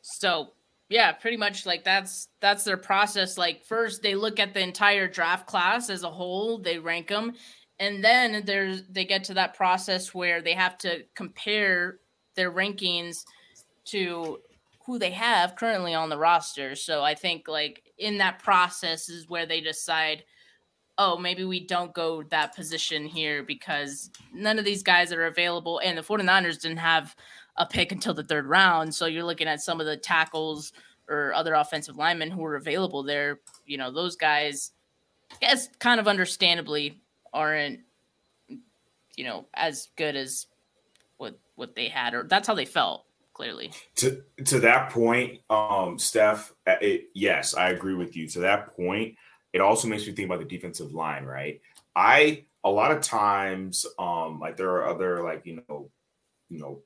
[0.03, 0.53] So
[0.89, 3.39] yeah, pretty much like that's that's their process.
[3.39, 7.35] Like first, they look at the entire draft class as a whole, they rank them,
[7.79, 11.99] and then there's they get to that process where they have to compare
[12.35, 13.25] their rankings
[13.87, 14.39] to
[14.85, 16.75] who they have currently on the roster.
[16.75, 20.25] So I think like in that process is where they decide,
[20.99, 25.81] oh, maybe we don't go that position here because none of these guys are available.
[25.85, 27.15] And the 49ers didn't have
[27.57, 28.95] a pick until the third round.
[28.95, 30.73] So you're looking at some of the tackles
[31.09, 33.41] or other offensive linemen who are available there.
[33.67, 34.73] You know, those guys,
[35.31, 37.01] I guess, kind of understandably
[37.33, 37.81] aren't,
[39.17, 40.47] you know, as good as
[41.23, 43.73] what what they had, or that's how they felt clearly.
[43.97, 48.29] To to that point, um, Steph, uh, it, yes, I agree with you.
[48.31, 49.15] To that point,
[49.53, 51.61] it also makes me think about the defensive line, right?
[51.95, 55.91] I a lot of times, um, like there are other like you know,
[56.49, 56.83] you know,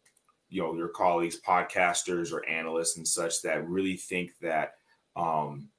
[0.51, 4.75] you know, your colleagues, podcasters or analysts and such that really think that
[5.17, 5.71] um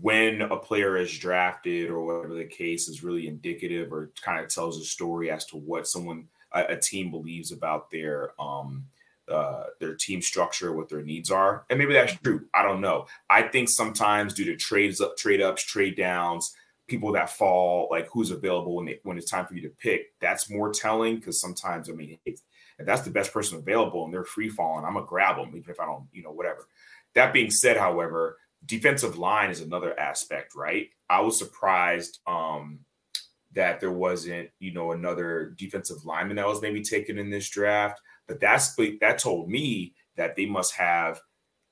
[0.00, 4.48] when a player is drafted or whatever the case is really indicative or kind of
[4.48, 8.86] tells a story as to what someone a, a team believes about their um
[9.26, 12.44] uh, their team structure, what their needs are, and maybe that's true.
[12.52, 13.06] I don't know.
[13.30, 16.54] I think sometimes due to trades up, trade ups, trade downs,
[16.88, 20.12] people that fall, like who's available when they, when it's time for you to pick,
[20.20, 22.40] that's more telling because sometimes I mean, if,
[22.78, 25.70] if that's the best person available and they're free falling, I'm gonna grab them even
[25.70, 26.68] if I don't, you know, whatever.
[27.14, 30.88] That being said, however, defensive line is another aspect, right?
[31.08, 32.80] I was surprised um,
[33.54, 38.00] that there wasn't, you know, another defensive lineman that was maybe taken in this draft.
[38.26, 41.20] But that's that told me that they must have,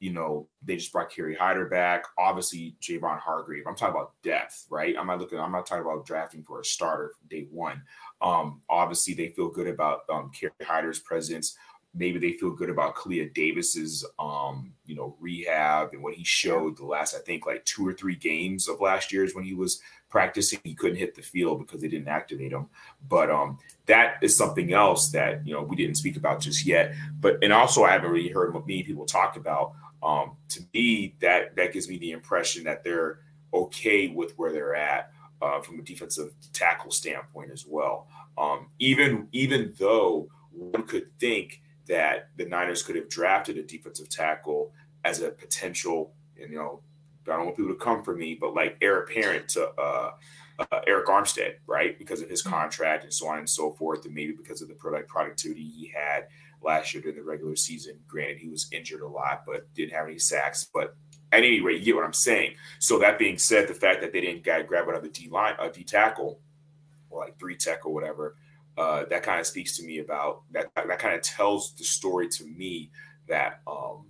[0.01, 2.05] you know, they just brought Kerry Hyder back.
[2.19, 3.65] Obviously, Javon Hargrave.
[3.67, 4.95] I'm talking about depth, right?
[4.99, 5.39] I'm not looking.
[5.39, 7.83] I'm not talking about drafting for a starter day one.
[8.21, 11.57] Um, obviously, they feel good about um, Kerry Hyder's presence.
[11.95, 16.77] Maybe they feel good about Kalia Davis's, um, you know, rehab and what he showed
[16.77, 19.81] the last, I think, like two or three games of last year's when he was
[20.09, 20.61] practicing.
[20.65, 22.69] He couldn't hit the field because they didn't activate him.
[23.09, 26.95] But um, that is something else that you know we didn't speak about just yet.
[27.21, 29.73] But and also I haven't really heard many people talk about.
[30.03, 33.21] Um, to me, that that gives me the impression that they're
[33.53, 38.07] okay with where they're at uh, from a defensive tackle standpoint as well.
[38.39, 44.09] Um, even even though one could think that the Niners could have drafted a defensive
[44.09, 44.73] tackle
[45.05, 46.81] as a potential, you know,
[47.27, 50.11] I don't want people to come for me, but like heir apparent to uh,
[50.59, 51.99] uh, Arik Armstead, right?
[51.99, 52.53] Because of his mm-hmm.
[52.53, 55.93] contract and so on and so forth, and maybe because of the product productivity he
[55.95, 56.27] had
[56.63, 57.99] last year during the regular season.
[58.07, 60.67] Granted, he was injured a lot, but didn't have any sacks.
[60.73, 60.97] But
[61.33, 62.55] at any rate, you get what I'm saying.
[62.79, 65.85] So that being said, the fact that they didn't grab another D line, a D
[65.85, 66.41] tackle,
[67.11, 68.37] or like three tech or whatever,
[68.77, 70.71] uh, that kind of speaks to me about that.
[70.75, 72.91] That kind of tells the story to me
[73.29, 74.07] that um,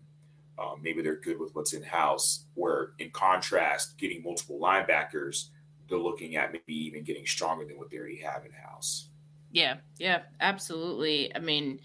[0.59, 2.45] uh, maybe they're good with what's in house.
[2.55, 5.49] Where in contrast, getting multiple linebackers,
[5.89, 9.09] they're looking at maybe even getting stronger than what they already have in house.
[9.51, 11.35] Yeah, yeah, absolutely.
[11.35, 11.81] I mean,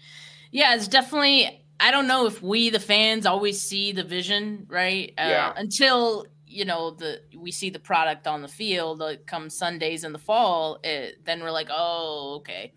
[0.50, 1.64] yeah, it's definitely.
[1.80, 5.14] I don't know if we, the fans, always see the vision, right?
[5.16, 5.52] Uh, yeah.
[5.54, 10.12] Until you know the we see the product on the field like come sundays in
[10.12, 12.72] the fall it, then we're like oh okay.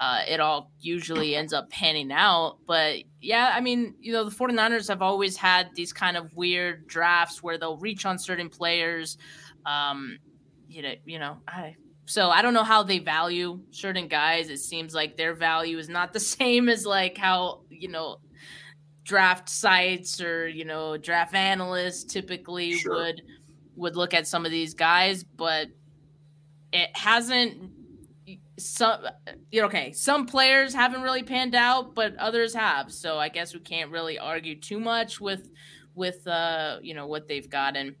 [0.00, 4.30] Uh, it all usually ends up panning out but yeah i mean you know the
[4.30, 9.18] 49ers have always had these kind of weird drafts where they'll reach on certain players
[9.66, 10.18] um,
[10.68, 11.74] you know you know i
[12.06, 14.48] so i don't know how they value certain guys.
[14.48, 18.18] It seems like their value is not the same as like how you know
[19.08, 22.94] draft sites or you know draft analysts typically sure.
[22.94, 23.22] would
[23.74, 25.68] would look at some of these guys but
[26.74, 27.70] it hasn't
[28.58, 29.00] some
[29.50, 33.54] you know, okay some players haven't really panned out but others have so i guess
[33.54, 35.50] we can't really argue too much with
[35.94, 37.96] with uh you know what they've gotten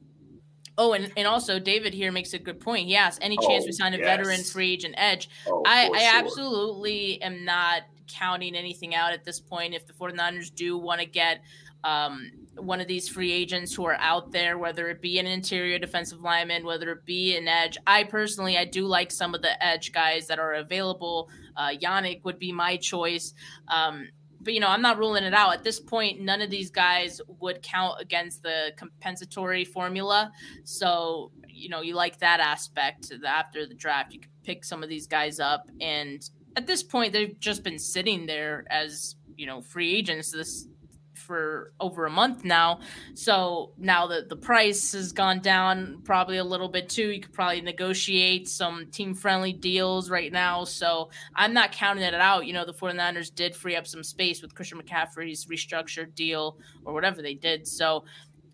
[0.80, 2.86] Oh, and, and also David here makes a good point.
[2.86, 4.06] He asks, any chance oh, we sign a yes.
[4.06, 5.28] veteran free agent edge?
[5.48, 6.20] Oh, I, I sure.
[6.20, 9.74] absolutely am not counting anything out at this point.
[9.74, 11.40] If the 49ers do want to get
[11.84, 15.78] um, one of these free agents who are out there, whether it be an interior
[15.78, 17.78] defensive lineman, whether it be an edge.
[17.86, 21.30] I personally, I do like some of the edge guys that are available.
[21.56, 23.32] Uh, Yannick would be my choice.
[23.68, 24.08] Um,
[24.40, 26.20] but you know, I'm not ruling it out at this point.
[26.20, 30.32] None of these guys would count against the compensatory formula.
[30.64, 33.12] So you know, you like that aspect.
[33.26, 36.28] After the draft, you can pick some of these guys up and
[36.58, 40.66] at this point they've just been sitting there as you know free agents this
[41.14, 42.80] for over a month now.
[43.14, 47.34] So now that the price has gone down probably a little bit too you could
[47.34, 50.64] probably negotiate some team friendly deals right now.
[50.64, 52.46] So i'm not counting it out.
[52.46, 56.92] You know the 49ers did free up some space with christian mccaffrey's restructured deal or
[56.92, 57.68] whatever they did.
[57.68, 58.04] So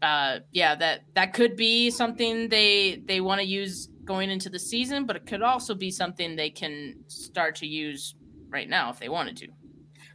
[0.02, 4.58] uh, yeah, that that could be something they they want to use going into the
[4.58, 8.14] season, but it could also be something they can start to use
[8.48, 9.48] right now if they wanted to.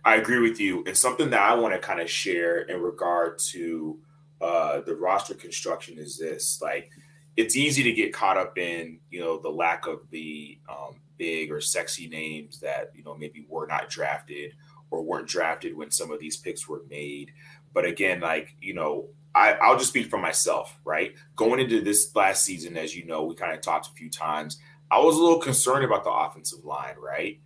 [0.06, 0.84] I agree with you.
[0.88, 4.00] It's something that I want to kind of share in regard to
[4.42, 6.90] uh, the roster construction is this like
[7.36, 11.52] it's easy to get caught up in you know the lack of the um, big
[11.52, 14.54] or sexy names that you know maybe were not drafted
[14.92, 17.32] or weren't drafted when some of these picks were made
[17.74, 19.08] but again like you know
[19.40, 21.14] I, I'll just speak for myself, right?
[21.38, 24.60] Going into this last season, as you know, we kind of talked a few times.
[24.92, 27.40] I was a little concerned about the offensive line, right?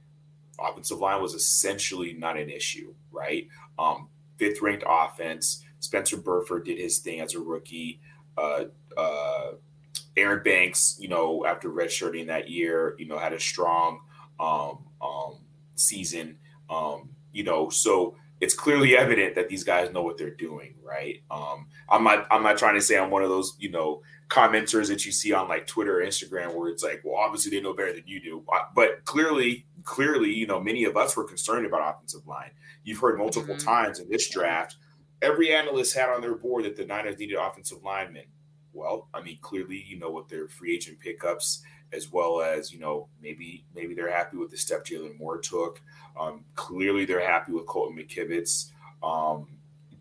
[0.59, 3.47] Offensive line was essentially not an issue, right?
[3.77, 5.63] Um, fifth ranked offense.
[5.81, 8.01] Spencer Burford did his thing as a rookie.
[8.37, 8.65] Uh,
[8.97, 9.51] uh,
[10.17, 13.99] Aaron Banks, you know, after redshirting that year, you know, had a strong
[14.39, 15.37] um, um,
[15.75, 16.37] season.
[16.71, 21.23] Um, you know, so it's clearly evident that these guys know what they're doing, right?
[21.31, 24.89] Um, I'm not I'm not trying to say I'm one of those, you know, commenters
[24.89, 27.73] that you see on like Twitter or Instagram where it's like, well, obviously they know
[27.73, 28.43] better than you do.
[28.53, 32.51] Uh, but clearly, clearly, you know, many of us were concerned about offensive line.
[32.83, 33.65] You've heard multiple mm-hmm.
[33.65, 34.75] times in this draft,
[35.21, 38.25] every analyst had on their board that the Niners needed offensive linemen.
[38.73, 41.63] Well, I mean, clearly, you know, with their free agent pickups
[41.93, 45.81] as well as you know maybe maybe they're happy with the step Jaylon Moore took.
[46.19, 48.71] Um, clearly, they're happy with Colton McKivitz.
[49.01, 49.47] Um,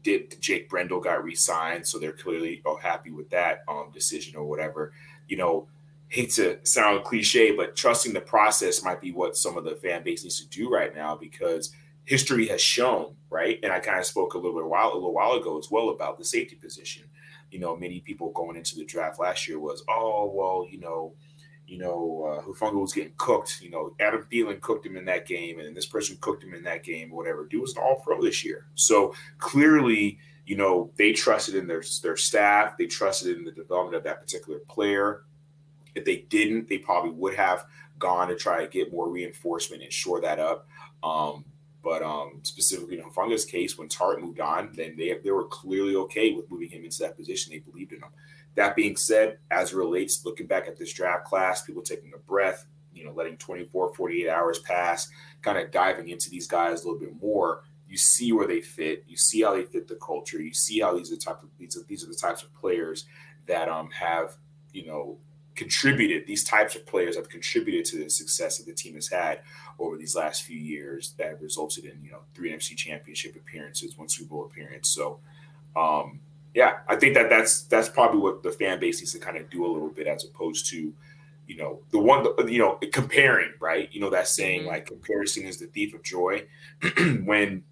[0.02, 4.44] did Jake Brendel got re-signed, so they're clearly oh, happy with that um, decision or
[4.44, 4.92] whatever.
[5.28, 5.68] You know,
[6.08, 10.02] hate to sound cliche, but trusting the process might be what some of the fan
[10.02, 11.72] base needs to do right now because
[12.04, 13.58] history has shown, right?
[13.62, 15.90] And I kind of spoke a little bit while a little while ago as well
[15.90, 17.04] about the safety position.
[17.50, 21.14] You know, many people going into the draft last year was, oh well, you know,
[21.72, 23.62] you know, uh, Hufanga was getting cooked.
[23.62, 26.62] You know, Adam Thielen cooked him in that game, and this person cooked him in
[26.64, 27.46] that game, or whatever.
[27.46, 28.66] Dude was an all pro this year.
[28.74, 33.96] So clearly, you know, they trusted in their, their staff, they trusted in the development
[33.96, 35.22] of that particular player.
[35.94, 37.64] If they didn't, they probably would have
[37.98, 40.68] gone to try to get more reinforcement and shore that up.
[41.02, 41.42] Um,
[41.82, 45.96] but um, specifically in Hufanga's case, when Tartt moved on, then they they were clearly
[45.96, 47.50] okay with moving him into that position.
[47.50, 48.10] They believed in him.
[48.54, 52.66] That being said, as relates looking back at this draft class, people taking a breath,
[52.94, 55.08] you know, letting 24, 48 hours pass,
[55.40, 59.04] kind of diving into these guys a little bit more, you see where they fit,
[59.06, 61.48] you see how they fit the culture, you see how these are the type of
[61.58, 63.04] these are these are the types of players
[63.46, 64.36] that um have
[64.72, 65.18] you know
[65.54, 69.40] contributed these types of players have contributed to the success that the team has had
[69.78, 74.08] over these last few years that resulted in you know three NFC championship appearances, one
[74.08, 74.88] Super Bowl appearance.
[74.88, 75.20] So
[75.76, 76.20] um
[76.54, 79.48] yeah, I think that that's that's probably what the fan base needs to kind of
[79.48, 80.92] do a little bit as opposed to
[81.46, 83.88] you know the one you know comparing right?
[83.92, 84.68] You know that saying mm-hmm.
[84.68, 86.46] like comparison is the thief of joy.
[87.24, 87.64] When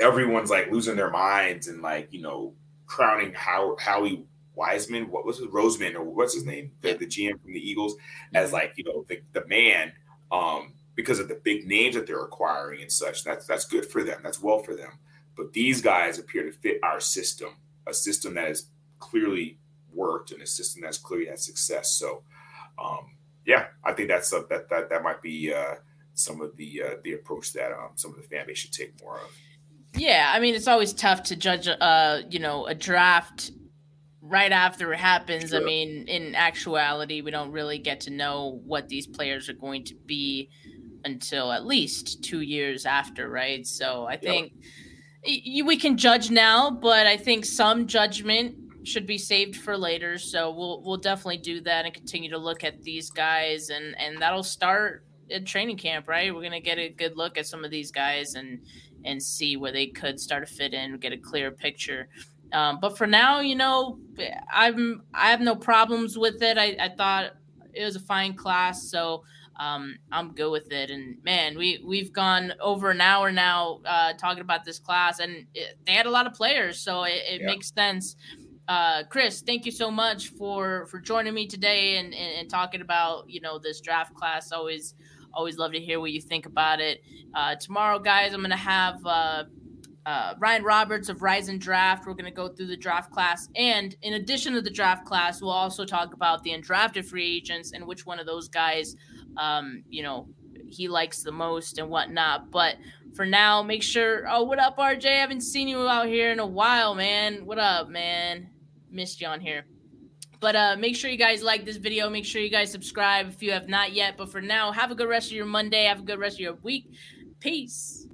[0.00, 2.54] everyone's like losing their minds and like you know
[2.86, 4.24] crowning How, howie
[4.54, 6.72] wiseman what was it roseman or what's his name?
[6.80, 7.94] The, the gm from the eagles
[8.34, 8.54] as mm-hmm.
[8.54, 9.92] like you know the, the man
[10.32, 14.02] um because of the big names that they're acquiring and such that's that's good for
[14.02, 14.98] them that's well for them.
[15.36, 17.50] But these guys appear to fit our system
[17.86, 18.66] a system that has
[18.98, 19.58] clearly
[19.92, 22.22] worked and a system that's clearly had success so
[22.78, 25.74] um, yeah, I think that's a, that that that might be uh,
[26.14, 29.00] some of the uh, the approach that um, some of the fan base should take
[29.02, 29.30] more of.
[29.94, 33.50] Yeah, I mean it's always tough to judge uh you know a draft
[34.20, 35.50] right after it happens.
[35.50, 35.60] Sure.
[35.60, 39.84] I mean, in actuality, we don't really get to know what these players are going
[39.84, 40.48] to be
[41.04, 43.66] until at least two years after, right?
[43.66, 44.52] So I think
[45.24, 45.66] yep.
[45.66, 50.18] we can judge now, but I think some judgment should be saved for later.
[50.18, 54.20] So we'll we'll definitely do that and continue to look at these guys and and
[54.20, 56.34] that'll start at training camp, right?
[56.34, 58.60] We're gonna get a good look at some of these guys and
[59.04, 62.08] and see where they could start to fit in, get a clear picture.
[62.52, 63.98] Um, but for now, you know,
[64.52, 66.58] I'm I have no problems with it.
[66.58, 67.32] I, I thought
[67.72, 69.24] it was a fine class, so
[69.56, 70.90] um, I'm good with it.
[70.90, 75.46] And man, we we've gone over an hour now uh, talking about this class, and
[75.54, 77.46] it, they had a lot of players, so it, it yeah.
[77.46, 78.16] makes sense
[78.68, 82.80] uh, Chris, thank you so much for for joining me today and, and, and talking
[82.80, 84.52] about you know this draft class.
[84.52, 84.94] Always
[85.34, 87.02] always love to hear what you think about it.
[87.34, 89.44] Uh, tomorrow, guys, I'm gonna have uh,
[90.06, 92.06] uh, Ryan Roberts of Rise and Draft.
[92.06, 95.50] We're gonna go through the draft class, and in addition to the draft class, we'll
[95.50, 98.94] also talk about the undrafted free agents and which one of those guys,
[99.36, 100.28] um, you know,
[100.68, 102.50] he likes the most and whatnot.
[102.50, 102.76] But
[103.14, 104.24] for now, make sure.
[104.28, 105.06] Oh, what up, RJ?
[105.06, 107.44] I haven't seen you out here in a while, man.
[107.44, 108.48] What up, man?
[108.92, 109.64] missed you on here.
[110.40, 112.10] But uh, make sure you guys like this video.
[112.10, 114.16] Make sure you guys subscribe if you have not yet.
[114.16, 115.84] But for now, have a good rest of your Monday.
[115.84, 116.90] Have a good rest of your week.
[117.40, 118.06] Peace.